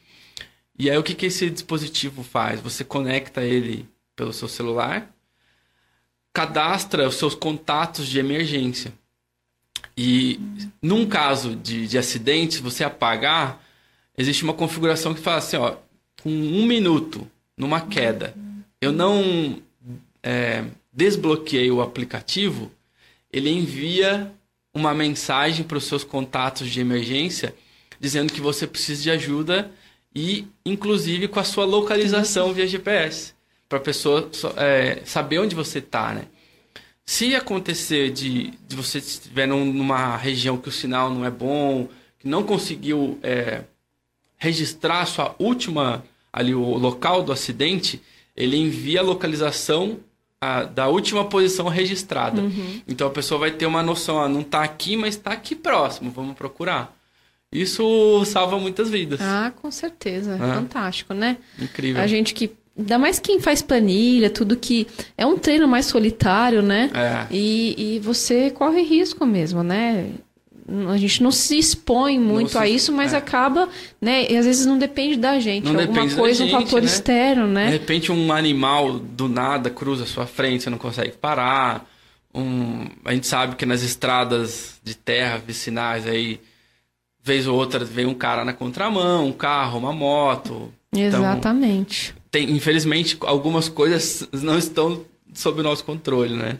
[0.77, 2.59] E aí o que, que esse dispositivo faz?
[2.59, 5.09] Você conecta ele pelo seu celular,
[6.33, 8.93] cadastra os seus contatos de emergência.
[9.97, 10.39] E
[10.81, 13.61] num caso de, de acidente, você apagar,
[14.17, 15.75] existe uma configuração que fala assim, ó,
[16.21, 17.27] com um minuto
[17.57, 18.33] numa queda,
[18.79, 19.61] eu não
[20.23, 22.71] é, desbloqueei o aplicativo,
[23.31, 24.31] ele envia
[24.73, 27.53] uma mensagem para os seus contatos de emergência
[27.99, 29.69] dizendo que você precisa de ajuda
[30.15, 33.33] e, inclusive, com a sua localização via GPS
[33.71, 36.23] para a pessoa so- é, saber onde você está, né?
[37.05, 41.87] Se acontecer de, de você estiver num- numa região que o sinal não é bom,
[42.19, 43.61] que não conseguiu é,
[44.37, 46.03] registrar a sua última
[46.33, 48.01] ali o local do acidente,
[48.35, 49.99] ele envia a localização
[50.41, 52.41] a- da última posição registrada.
[52.85, 56.11] Então a pessoa vai ter uma noção, ah, não está aqui, mas está aqui próximo,
[56.11, 56.93] vamos procurar.
[57.53, 59.19] Isso salva muitas vidas.
[59.21, 60.37] Ah, com certeza.
[60.41, 60.55] Ah.
[60.55, 61.37] Fantástico, né?
[61.59, 62.01] Incrível.
[62.01, 62.51] A gente que.
[62.77, 64.87] Ainda mais quem faz planilha, tudo que.
[65.17, 66.89] É um treino mais solitário, né?
[66.93, 67.27] É.
[67.33, 70.09] E, e você corre risco mesmo, né?
[70.89, 73.17] A gente não se expõe muito se- a isso, mas é.
[73.17, 73.67] acaba,
[73.99, 74.25] né?
[74.31, 75.65] E às vezes não depende da gente.
[75.69, 76.85] Não Alguma coisa, um gente, fator né?
[76.87, 77.69] externo, De né?
[77.69, 81.85] repente um animal do nada cruza a sua frente, você não consegue parar.
[82.33, 86.39] Um, a gente sabe que nas estradas de terra vicinais aí,
[87.21, 90.71] vez ou outra, vem um cara na contramão, um carro, uma moto.
[90.93, 92.15] Então, Exatamente.
[92.31, 96.57] Tem, infelizmente, algumas coisas não estão sob o nosso controle, né?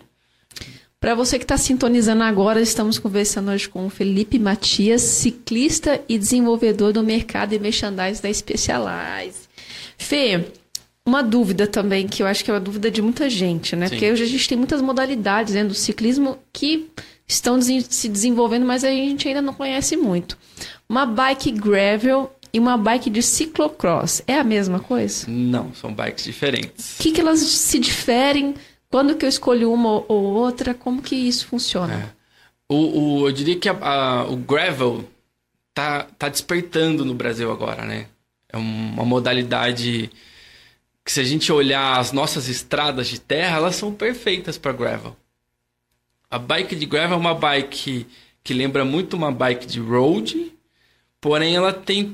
[1.00, 6.16] Para você que está sintonizando agora, estamos conversando hoje com o Felipe Matias, ciclista e
[6.16, 9.50] desenvolvedor do mercado e merchandising da Specialize.
[9.98, 10.46] Fê,
[11.04, 13.88] uma dúvida também, que eu acho que é uma dúvida de muita gente, né?
[13.88, 13.96] Sim.
[13.96, 16.88] Porque hoje a gente tem muitas modalidades né, do ciclismo que
[17.28, 20.38] estão se desenvolvendo, mas a gente ainda não conhece muito.
[20.88, 25.26] Uma bike gravel e uma bike de ciclocross, é a mesma coisa?
[25.30, 27.00] Não, são bikes diferentes.
[27.00, 28.56] O que, que elas se diferem?
[28.90, 30.74] Quando que eu escolho uma ou- ou outra?
[30.74, 31.94] Como que isso funciona?
[31.94, 32.10] É.
[32.68, 35.08] O, o- eu diria que a- a- o gravel
[35.74, 38.08] tá, tá despertando no Brasil agora, né?
[38.50, 40.10] É uma modalidade
[41.06, 45.16] que se a gente olhar as nossas estradas de terra, elas são perfeitas para gravel.
[46.30, 48.06] A bike de gravel é uma bike
[48.44, 50.52] que lembra muito uma bike de road,
[51.20, 52.06] porém ela tem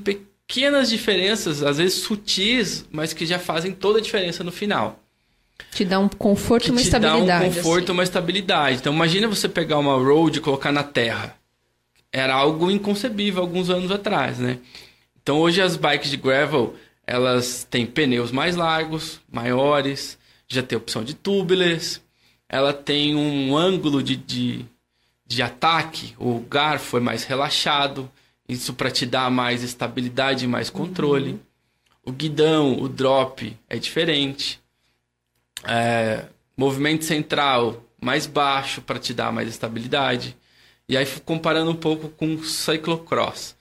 [0.48, 4.98] pequenas diferenças, às vezes sutis, mas que já fazem toda a diferença no final
[5.72, 7.26] Te dá um conforto e uma te estabilidade.
[7.26, 7.92] dá um conforto, assim.
[7.92, 8.78] uma estabilidade.
[8.78, 11.36] Então imagina você pegar uma road e colocar na terra.
[12.10, 14.58] Era algo inconcebível alguns anos atrás, né?
[15.22, 16.74] Então hoje as bikes de gravel,
[17.06, 20.16] elas têm pneus mais largos, maiores,
[20.48, 22.00] já tem opção de tubeless,
[22.48, 24.64] ela tem um ângulo de, de,
[25.26, 28.10] de ataque, o garfo é mais relaxado,
[28.48, 31.40] isso para te dar mais estabilidade e mais controle.
[32.04, 34.60] O guidão, o drop é diferente
[35.64, 36.24] é,
[36.56, 40.36] movimento central mais baixo para te dar mais estabilidade.
[40.88, 43.56] E aí comparando um pouco com o cyclocross.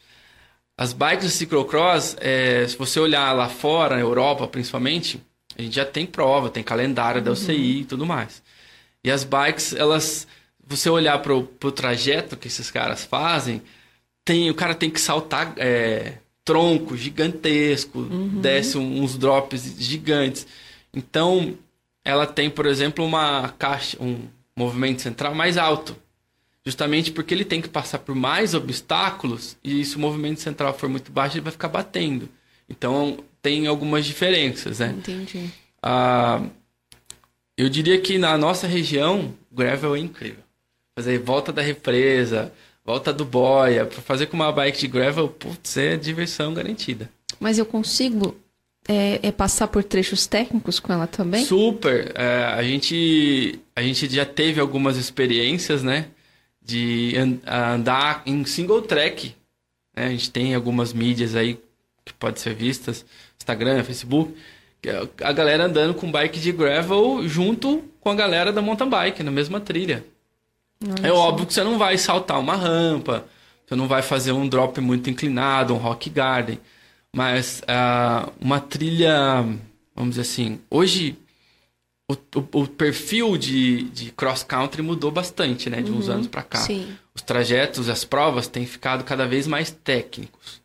[0.78, 5.20] As bikes de cyclocross, é, se você olhar lá fora, na Europa principalmente,
[5.58, 8.44] a gente já tem prova, tem calendário da UCI e tudo mais.
[9.04, 10.28] E as bikes, elas,
[10.64, 13.62] você olhar para o trajeto que esses caras fazem,
[14.28, 18.02] tem, o cara tem que saltar é, tronco gigantesco,
[18.42, 20.46] desce um- uns drops gigantes.
[20.94, 21.56] Então,
[22.04, 24.20] ela tem, por exemplo, uma caixa, um
[24.56, 25.96] movimento central mais alto.
[26.66, 30.90] Justamente porque ele tem que passar por mais obstáculos e se o movimento central for
[30.90, 32.28] muito baixo, ele vai ficar batendo.
[32.70, 34.94] Então, tem algumas diferenças, né?
[34.98, 35.50] Entendi.
[35.82, 36.42] Ah,
[37.58, 40.44] eu diria que na nossa região, gravel é incrível.
[40.98, 42.52] Fazer volta da represa,
[42.88, 47.10] volta do boia, para fazer com uma bike de gravel, putz, é diversão garantida.
[47.40, 48.36] Mas eu consigo
[48.88, 51.44] é, é passar por trechos técnicos com ela também?
[51.46, 52.14] Super.
[52.16, 56.06] É, a, gente, a gente já teve algumas experiências, né?
[56.64, 59.36] De an- andar em single track.
[59.96, 60.06] né?
[60.06, 61.60] A gente tem algumas mídias aí
[62.06, 63.06] que podem ser vistas.
[63.38, 64.34] Instagram, Facebook.
[65.22, 69.32] A galera andando com bike de gravel junto com a galera da mountain bike, na
[69.32, 70.06] mesma trilha.
[71.04, 73.26] É óbvio que você não vai saltar uma rampa,
[73.66, 76.60] você não vai fazer um drop muito inclinado, um rock garden,
[77.16, 79.42] mas ah, uma trilha,
[79.96, 81.18] vamos dizer assim, hoje
[82.10, 86.44] o, o- o perfil de, de cross country mudou bastante, né, de uns anos para
[86.44, 86.60] cá.
[86.60, 86.96] Sim.
[87.14, 90.62] Os trajetos, as provas têm ficado cada vez mais técnicos,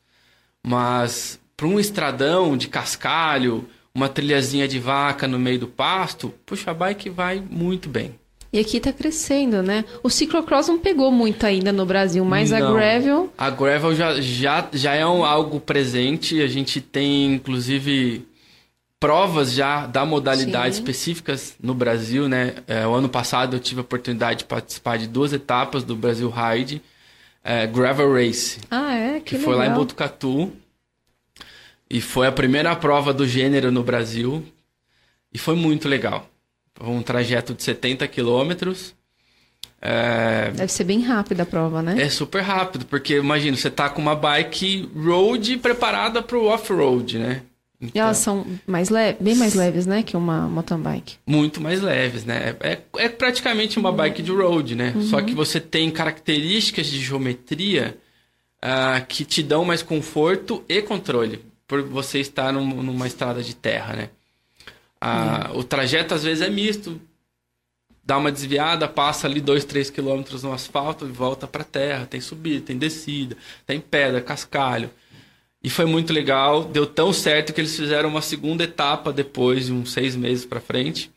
[0.64, 6.70] mas para um estradão de cascalho, uma trilhazinha de vaca no meio do pasto, puxa,
[6.70, 8.14] a bike vai muito bem.
[8.52, 9.84] E aqui tá crescendo, né?
[10.02, 12.74] O ciclocross não pegou muito ainda no Brasil, mas a Não.
[12.74, 13.32] gravel...
[13.38, 16.40] A gravel já, já, já é um, algo presente.
[16.42, 18.26] A gente tem, inclusive,
[19.00, 20.82] provas já da modalidade Sim.
[20.82, 22.56] específicas no Brasil, né?
[22.66, 26.28] É, o ano passado eu tive a oportunidade de participar de duas etapas do Brasil
[26.30, 26.82] Ride
[27.42, 29.20] é, Gravel Race, Ah, é?
[29.20, 29.78] que, Que, foi lá em legal.
[29.78, 30.52] Botucatu.
[31.90, 34.44] E foi a primeira prova do gênero no Brasil.
[35.32, 36.28] E foi muito legal.
[36.82, 38.94] Um trajeto de 70 quilômetros.
[39.80, 42.00] É, Deve ser bem rápida a prova, né?
[42.00, 47.18] é super rápido, porque imagina, você tá com uma bike road preparada para o off-road,
[47.18, 47.42] né?
[47.80, 49.14] E Então, elas são mais le...
[49.18, 50.04] bem mais leves, né?
[50.04, 51.16] Que uma mountain bike.
[51.26, 52.54] muito mais leves, né?
[52.60, 54.94] É, é praticamente uma bike de road, né?
[55.10, 57.98] Só que você tem características de geometria
[58.60, 63.56] ah, que te dão mais conforto e controle, por você estar num- numa estrada de
[63.56, 64.10] terra, né?
[65.04, 67.00] Ah, O trajeto às vezes é misto,
[68.04, 72.06] dá uma desviada, passa ali 2, 3 quilômetros no asfalto e volta para terra.
[72.06, 73.36] Tem subida, tem descida,
[73.66, 74.90] tem pedra, cascalho.
[75.60, 76.62] E foi muito legal.
[76.62, 80.60] Deu tão certo que eles fizeram uma segunda etapa depois de uns seis meses para
[80.60, 81.10] frente.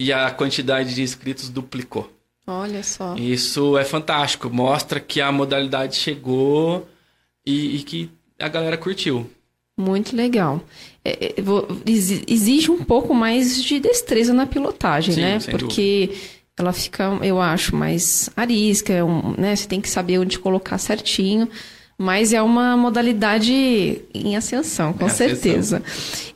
[0.00, 2.10] E a quantidade de inscritos duplicou.
[2.46, 3.14] Olha só.
[3.16, 4.48] Isso é fantástico.
[4.48, 6.88] Mostra que a modalidade chegou
[7.44, 9.30] e, e que a galera curtiu.
[9.78, 10.62] Muito legal.
[11.06, 11.34] É, é,
[12.26, 15.38] exige um pouco mais de destreza na pilotagem, Sim, né?
[15.50, 16.10] Porque
[16.58, 19.54] ela fica, eu acho, mais arisca, é um- né?
[19.54, 21.48] Você tem que saber onde colocar certinho.
[21.98, 25.36] Mas é uma modalidade em ascensão, com ascensão.
[25.38, 25.82] certeza.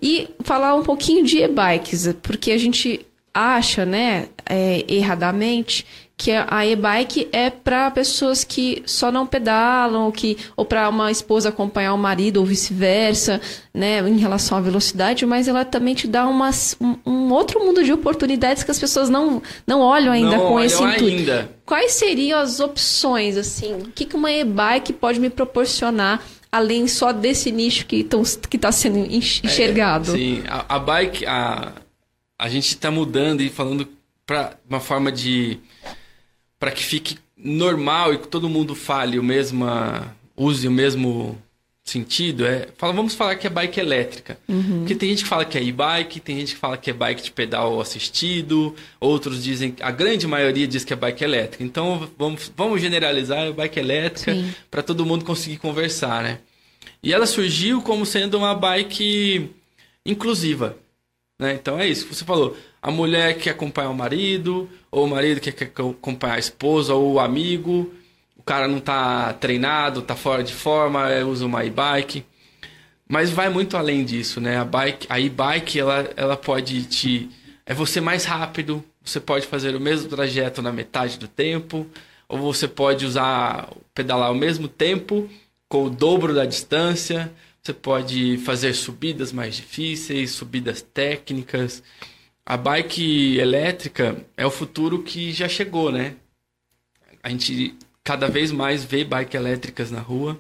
[0.01, 3.05] E falar um pouquinho de e-bikes, porque a gente
[3.35, 5.85] acha, né, é, erradamente,
[6.23, 11.11] que a e-bike é para pessoas que só não pedalam, ou, que, ou para uma
[11.11, 13.41] esposa acompanhar o marido, ou vice-versa,
[13.73, 17.83] né, em relação à velocidade, mas ela também te dá umas, um, um outro mundo
[17.83, 21.05] de oportunidades que as pessoas não, não olham ainda Não com olham esse intuito.
[21.07, 21.51] ainda.
[21.64, 23.73] Quais seriam as opções, assim?
[23.73, 28.07] O que, que uma e-bike pode me proporcionar, além só desse nicho que
[28.53, 30.11] está sendo enx- enxergado?
[30.12, 31.73] É, Sim, a, a bike, a,
[32.39, 33.89] a gente está mudando e falando
[34.27, 35.59] para uma forma de.
[36.61, 39.64] Para que fique normal e que todo mundo fale o mesmo.
[40.36, 41.36] use o mesmo
[41.82, 42.46] sentido.
[42.46, 44.38] É, fala, vamos falar que é bike elétrica.
[44.78, 47.22] Porque tem gente que fala que é e-bike, tem gente que fala que é bike
[47.22, 49.74] de pedal assistido, outros dizem.
[49.80, 51.64] a grande maioria diz que é bike elétrica.
[51.64, 54.36] Então vamos, vamos generalizar é bike elétrica
[54.70, 56.38] para todo mundo conseguir conversar, né?
[57.02, 59.50] E ela surgiu como sendo uma bike
[60.04, 60.76] inclusiva.
[61.38, 61.54] Né?
[61.54, 62.54] Então é isso que você falou.
[62.83, 67.14] A mulher quer acompanhar o marido, ou o marido quer, quer acompanhar a esposa ou
[67.14, 67.93] o amigo.
[68.37, 72.24] O cara não tá treinado, tá fora de forma, é, usa uma e-bike.
[73.09, 74.57] Mas vai muito além disso, né?
[74.57, 77.28] A bike, a e-bike, ela, ela pode te
[77.70, 81.87] é você mais rápido, você pode fazer o mesmo trajeto na metade do tempo,
[82.28, 85.31] ou você pode usar pedalar ao mesmo tempo
[85.68, 87.33] com o dobro da distância.
[87.62, 91.81] Você pode fazer subidas mais difíceis, subidas técnicas.
[92.51, 96.16] A bike elétrica é o futuro que já chegou, né?
[97.22, 100.36] A gente cada vez mais vê bike elétricas na rua.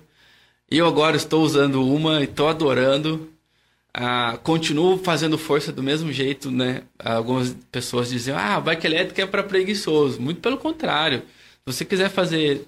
[0.68, 3.30] Eu agora estou usando uma e estou adorando.
[3.94, 6.82] Ah, continuo fazendo força do mesmo jeito, né?
[6.98, 10.20] Algumas pessoas dizem, ah, bike elétrica é para preguiçoso.
[10.20, 11.20] Muito pelo contrário.
[11.20, 12.66] Se você quiser fazer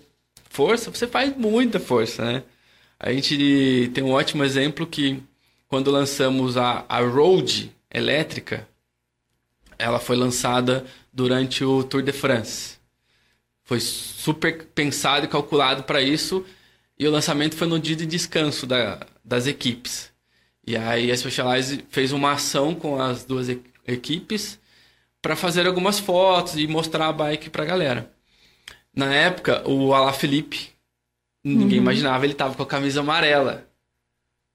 [0.50, 2.44] força, você faz muita força, né?
[2.96, 5.20] A gente tem um ótimo exemplo que
[5.66, 8.68] quando lançamos a, a Road elétrica,
[9.82, 12.76] ela foi lançada durante o Tour de France.
[13.64, 16.44] Foi super pensado e calculado para isso.
[16.98, 20.12] E o lançamento foi no dia de descanso da, das equipes.
[20.64, 23.48] E aí a Specialized fez uma ação com as duas
[23.86, 24.58] equipes
[25.20, 28.12] para fazer algumas fotos e mostrar a bike para a galera.
[28.94, 30.70] Na época, o Alaphilippe,
[31.42, 33.66] ninguém imaginava, ele tava com a camisa amarela.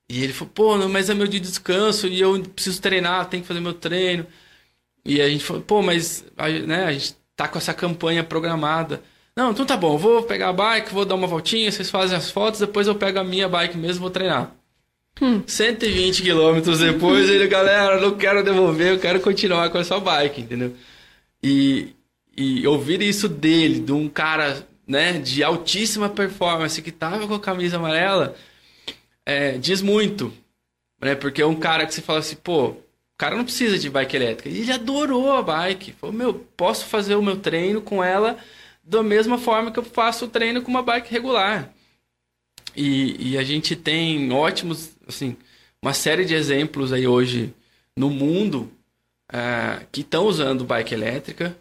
[0.10, 3.28] E ele falou, pô, não, mas é meu dia de descanso e eu preciso treinar,
[3.28, 4.26] tenho que fazer meu treino.
[5.08, 9.02] E a gente falou, pô, mas a, né, a gente tá com essa campanha programada.
[9.34, 12.30] Não, então tá bom, vou pegar a bike, vou dar uma voltinha, vocês fazem as
[12.30, 14.52] fotos, depois eu pego a minha bike mesmo vou treinar.
[15.22, 15.42] Hum.
[15.48, 20.76] 120 quilômetros depois, ele, galera, não quero devolver, eu quero continuar com essa bike, entendeu?
[21.42, 21.96] E,
[22.36, 27.40] e ouvir isso dele, de um cara né, de altíssima performance que tava com a
[27.40, 28.36] camisa amarela,
[29.26, 30.34] é, diz muito.
[31.02, 31.16] Né?
[31.16, 32.76] Porque é um cara que você fala assim, pô,
[33.18, 34.48] o cara não precisa de bike elétrica.
[34.48, 35.92] E ele adorou a bike.
[35.94, 38.38] Falou, meu, posso fazer o meu treino com ela
[38.84, 41.74] da mesma forma que eu faço o treino com uma bike regular.
[42.76, 45.36] E, e a gente tem ótimos, assim,
[45.82, 47.52] uma série de exemplos aí hoje
[47.96, 48.72] no mundo
[49.32, 51.58] uh, que estão usando bike elétrica.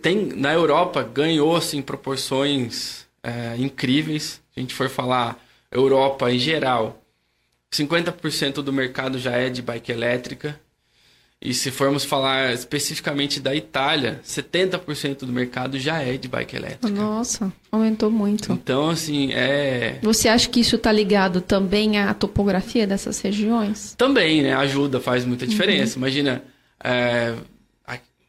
[0.00, 4.40] Tem, na Europa ganhou assim proporções uh, incríveis.
[4.56, 7.01] A gente for falar Europa em geral,
[7.72, 10.60] 50% do mercado já é de bike elétrica.
[11.44, 16.88] E se formos falar especificamente da Itália, 70% do mercado já é de bike elétrica.
[16.88, 18.52] Nossa, aumentou muito.
[18.52, 19.98] Então, assim, é.
[20.02, 23.94] Você acha que isso está ligado também à topografia dessas regiões?
[23.98, 24.54] Também, né?
[24.54, 25.96] Ajuda, faz muita diferença.
[25.96, 26.02] Uhum.
[26.02, 26.44] Imagina,
[26.82, 27.34] é,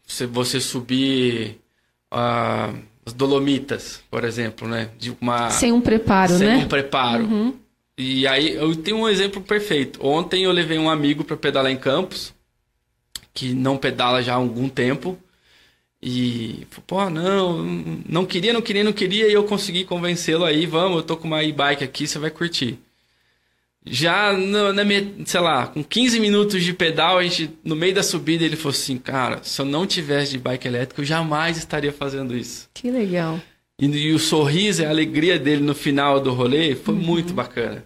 [0.07, 1.59] se você subir.
[2.11, 4.89] Uh, as Dolomitas, por exemplo, né?
[4.97, 6.55] De uma, sem um preparo, sem né?
[6.55, 7.23] Sem um preparo.
[7.25, 7.53] Uhum.
[7.97, 10.05] E aí eu tenho um exemplo perfeito.
[10.05, 12.33] Ontem eu levei um amigo para pedalar em Campos,
[13.33, 15.17] que não pedala já há algum tempo.
[16.01, 20.97] E, pô, não, não queria, não queria, não queria, e eu consegui convencê-lo aí, vamos,
[20.97, 22.77] eu tô com uma e-bike aqui, você vai curtir.
[23.85, 28.03] Já na minha, sei lá, com 15 minutos de pedal, a gente, no meio da
[28.03, 31.91] subida, ele falou assim: Cara, se eu não tivesse de bike elétrica, eu jamais estaria
[31.91, 32.69] fazendo isso.
[32.73, 33.41] Que legal.
[33.79, 37.01] E, e o sorriso e a alegria dele no final do rolê foi uhum.
[37.01, 37.83] muito bacana.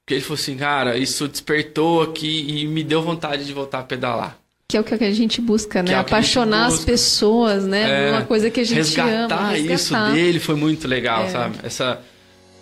[0.00, 3.82] Porque ele falou assim: Cara, isso despertou aqui e me deu vontade de voltar a
[3.82, 4.38] pedalar.
[4.68, 5.92] Que é o que a gente busca, né?
[5.92, 8.08] É Apaixonar as pessoas, né?
[8.08, 9.50] É, Uma coisa que a gente resgatar ama.
[9.50, 11.28] Resgatar isso dele foi muito legal, é.
[11.28, 11.56] sabe?
[11.62, 12.02] Essa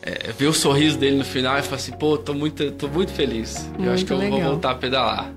[0.02, 3.10] é, ver o sorriso dele no final e falar assim, pô, tô muito, tô muito
[3.10, 3.66] feliz.
[3.68, 4.38] Muito eu acho que eu legal.
[4.38, 5.32] vou voltar a pedalar.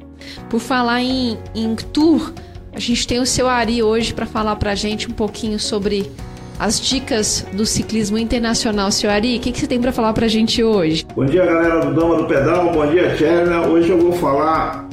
[0.49, 2.33] Por falar em, em tour,
[2.73, 6.11] a gente tem o seu Ari hoje para falar pra gente um pouquinho sobre
[6.59, 8.91] as dicas do ciclismo internacional.
[8.91, 11.05] Seu Ari, o que, que você tem para falar pra gente hoje?
[11.15, 12.71] Bom dia, galera do Dama do Pedal.
[12.71, 13.67] Bom dia, Tcherna.
[13.67, 14.87] Hoje eu vou falar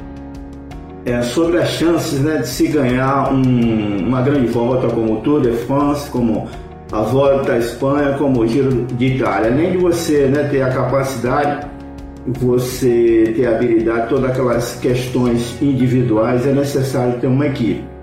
[1.07, 5.41] é, sobre as chances né, de se ganhar um, uma grande volta como o Tour
[5.41, 6.49] de France, como
[6.93, 9.51] a volta à Espanha como o Giro de Itália.
[9.51, 11.67] Além de você né, ter a capacidade,
[12.27, 17.94] você ter a habilidade, todas aquelas questões individuais, é necessário ter uma equipe.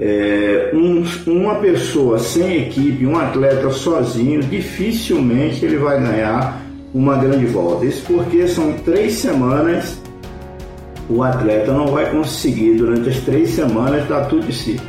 [0.00, 6.62] É, um, uma pessoa sem equipe, um atleta sozinho, dificilmente ele vai ganhar
[6.94, 7.84] uma grande volta.
[7.84, 10.00] Isso porque são três semanas,
[11.08, 14.80] o atleta não vai conseguir durante as três semanas dar tudo de si.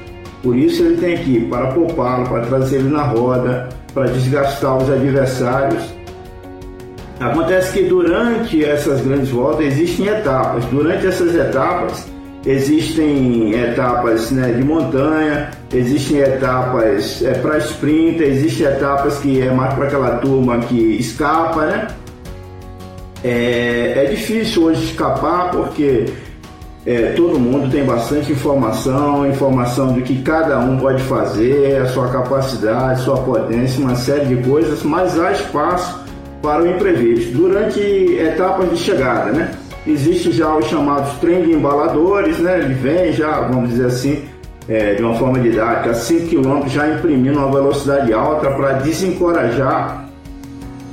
[0.41, 4.77] Por isso ele tem que ir para poupá-lo, para trazer ele na roda, para desgastar
[4.77, 5.83] os adversários.
[7.19, 10.63] Acontece que durante essas grandes voltas existem etapas.
[10.65, 12.07] Durante essas etapas
[12.45, 19.73] existem etapas né, de montanha, existem etapas é, para sprint, existem etapas que é mais
[19.73, 21.87] para aquela turma que escapa, né?
[23.23, 26.05] É, é difícil hoje escapar porque
[26.83, 32.07] é, todo mundo tem bastante informação, informação do que cada um pode fazer, a sua
[32.07, 36.01] capacidade, sua potência, uma série de coisas, mas há espaço
[36.41, 37.37] para o imprevisto.
[37.37, 39.51] Durante etapas de chegada, né?
[39.85, 42.59] Existe já os chamados trem de embaladores, né?
[42.59, 44.23] Ele vem já, vamos dizer assim,
[44.69, 50.07] é, de uma forma didática, a 5 km já imprimindo uma velocidade alta para desencorajar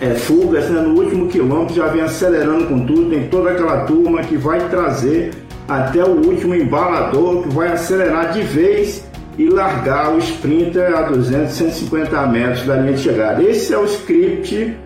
[0.01, 0.81] é, fugas, né?
[0.81, 5.33] No último quilômetro já vem acelerando com tudo, tem toda aquela turma que vai trazer
[5.69, 11.53] até o último embalador que vai acelerar de vez e largar o sprinter a 200,
[11.53, 13.43] 150 metros da linha de chegada.
[13.43, 14.77] Esse é o script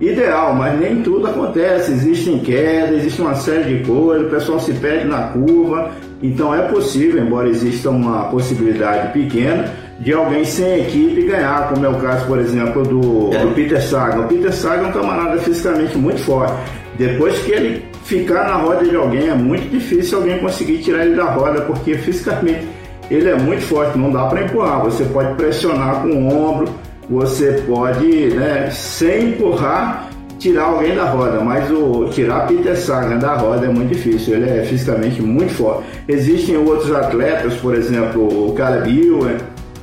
[0.00, 1.92] ideal, mas nem tudo acontece.
[1.92, 5.90] Existem quedas, existe uma série de coisas, o pessoal se perde na curva.
[6.22, 11.88] Então é possível, embora exista uma possibilidade pequena, de alguém sem equipe ganhar, como é
[11.88, 14.20] o caso, por exemplo, do, do Peter Sagan.
[14.22, 16.54] O Peter Sagan é um camarada fisicamente muito forte.
[16.96, 21.14] Depois que ele ficar na roda de alguém é muito difícil alguém conseguir tirar ele
[21.14, 22.66] da roda, porque fisicamente
[23.10, 24.82] ele é muito forte, não dá para empurrar.
[24.82, 26.68] Você pode pressionar com o ombro,
[27.08, 33.34] você pode, né, sem empurrar, tirar alguém da roda, mas o tirar Peter Sagan da
[33.34, 35.84] roda é muito difícil, ele é fisicamente muito forte.
[36.06, 39.36] Existem outros atletas, por exemplo, o Caleb Ewan,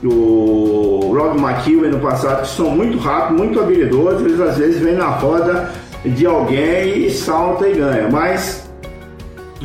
[0.03, 4.95] o Rob McEwen no passado, que são muito rápidos, muito habilidosos, eles às vezes vêm
[4.95, 5.71] na roda
[6.05, 8.07] de alguém e salta e ganha.
[8.09, 8.69] Mas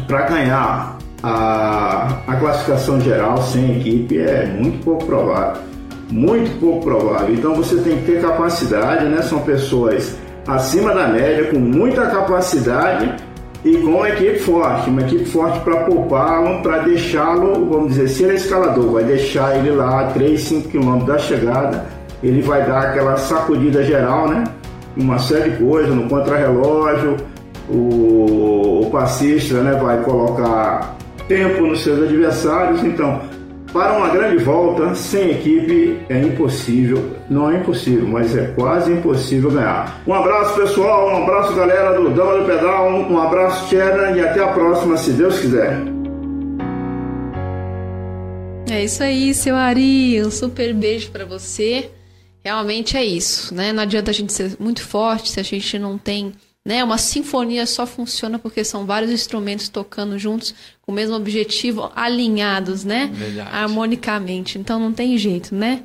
[0.06, 5.69] para ganhar a, a classificação geral sem equipe é muito pouco provável.
[6.10, 7.34] Muito pouco provável.
[7.34, 9.22] Então você tem que ter capacidade, né?
[9.22, 13.14] São pessoas acima da média, com muita capacidade
[13.64, 18.22] e com uma equipe forte, uma equipe forte para poupá-lo, para deixá-lo, vamos dizer, se
[18.22, 21.84] ele é escalador, vai deixar ele lá 3, 5 quilômetros da chegada,
[22.22, 24.44] ele vai dar aquela sacudida geral, né?
[24.96, 27.16] Uma série de coisas no contrarrelógio,
[27.68, 30.96] o, o passista né, vai colocar
[31.28, 33.20] tempo nos seus adversários, então
[33.72, 39.50] para uma grande volta, sem equipe é impossível, não é impossível, mas é quase impossível
[39.50, 40.00] ganhar.
[40.06, 44.42] Um abraço pessoal, um abraço galera do Dama do Pedal, um abraço Tcherna e até
[44.42, 45.78] a próxima, se Deus quiser.
[48.70, 51.90] É isso aí, seu Ari, um super beijo para você.
[52.44, 53.72] Realmente é isso, né?
[53.72, 56.32] Não adianta a gente ser muito forte se a gente não tem
[56.64, 56.84] né?
[56.84, 60.54] Uma sinfonia só funciona porque são vários instrumentos tocando juntos
[60.90, 63.10] o mesmo objetivo, alinhados, né?
[63.12, 63.48] Verdade.
[63.52, 64.58] Harmonicamente.
[64.58, 65.84] Então não tem jeito, né?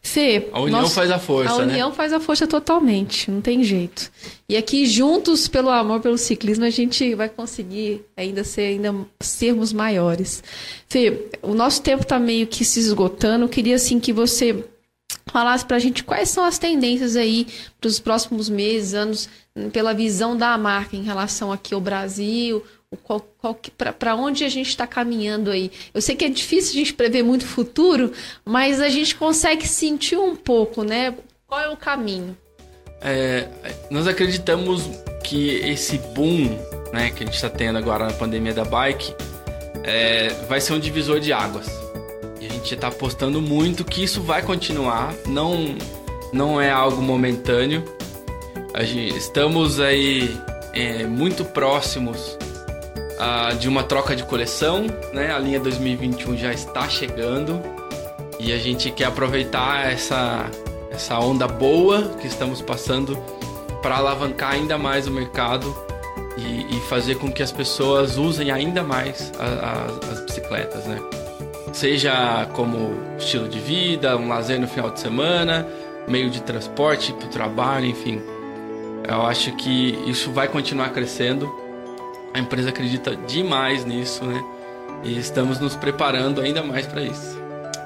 [0.00, 1.94] Fê, a união faz a força, A união né?
[1.94, 4.12] faz a força totalmente, não tem jeito.
[4.48, 9.72] E aqui juntos pelo amor pelo ciclismo a gente vai conseguir ainda ser ainda sermos
[9.72, 10.44] maiores.
[10.88, 13.46] Fê, o nosso tempo está meio que se esgotando.
[13.46, 14.64] Eu queria assim que você
[15.26, 17.46] falasse para a gente quais são as tendências aí
[17.80, 19.28] para os próximos meses, anos,
[19.72, 22.62] pela visão da marca em relação aqui ao Brasil,
[23.98, 25.70] para onde a gente está caminhando aí.
[25.92, 28.12] Eu sei que é difícil a gente prever muito o futuro,
[28.44, 31.14] mas a gente consegue sentir um pouco, né?
[31.46, 32.36] Qual é o caminho?
[33.00, 33.48] É,
[33.90, 34.82] nós acreditamos
[35.22, 36.58] que esse boom
[36.92, 39.14] né, que a gente está tendo agora na pandemia da bike
[39.82, 41.84] é, vai ser um divisor de águas
[42.64, 45.76] gente está apostando muito que isso vai continuar, não,
[46.32, 47.84] não é algo momentâneo.
[48.80, 50.34] Gente, estamos aí
[50.72, 52.38] é, muito próximos
[53.18, 55.32] uh, de uma troca de coleção, né?
[55.32, 57.60] A linha 2021 já está chegando
[58.38, 60.46] e a gente quer aproveitar essa,
[60.90, 63.18] essa onda boa que estamos passando
[63.82, 65.74] para alavancar ainda mais o mercado
[66.36, 70.98] e, e, fazer com que as pessoas usem ainda mais a, a, as bicicletas, né?
[71.74, 75.66] seja como estilo de vida, um lazer no final de semana,
[76.06, 78.22] meio de transporte para o trabalho, enfim.
[79.06, 81.52] Eu acho que isso vai continuar crescendo.
[82.34, 84.42] A empresa acredita demais nisso, né?
[85.04, 87.38] E estamos nos preparando ainda mais para isso.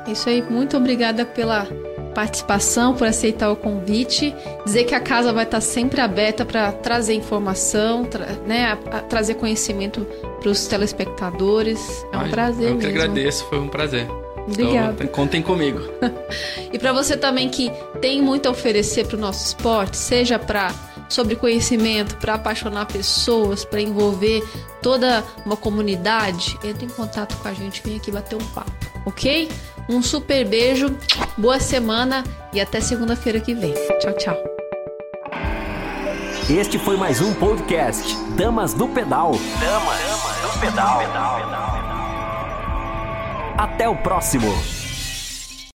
[0.06, 1.66] Isso aí, muito obrigada pela
[2.14, 4.34] participação, por aceitar o convite.
[4.64, 9.00] Dizer que a casa vai estar sempre aberta para trazer informação, tra né, a, a
[9.02, 10.06] trazer conhecimento
[10.40, 12.04] para os telespectadores.
[12.12, 12.70] É um Ai, prazer.
[12.70, 13.02] Eu que mesmo.
[13.02, 14.08] agradeço, foi um prazer.
[14.46, 14.94] Obrigada.
[14.94, 15.80] Então, contem comigo.
[16.72, 17.70] e para você também que
[18.00, 20.72] tem muito a oferecer para o nosso esporte, seja para
[21.08, 24.42] sobre conhecimento, para apaixonar pessoas, para envolver
[24.82, 28.72] toda uma comunidade, entre em contato com a gente, vem aqui bater um papo,
[29.06, 29.50] ok?
[29.88, 30.94] Um super beijo,
[31.36, 33.74] boa semana e até segunda-feira que vem.
[34.00, 34.36] Tchau, tchau.
[36.50, 39.32] Este foi mais um podcast Damas do Pedal.
[39.60, 40.00] Damas
[40.40, 41.00] do Pedal.
[43.58, 44.48] Até o próximo.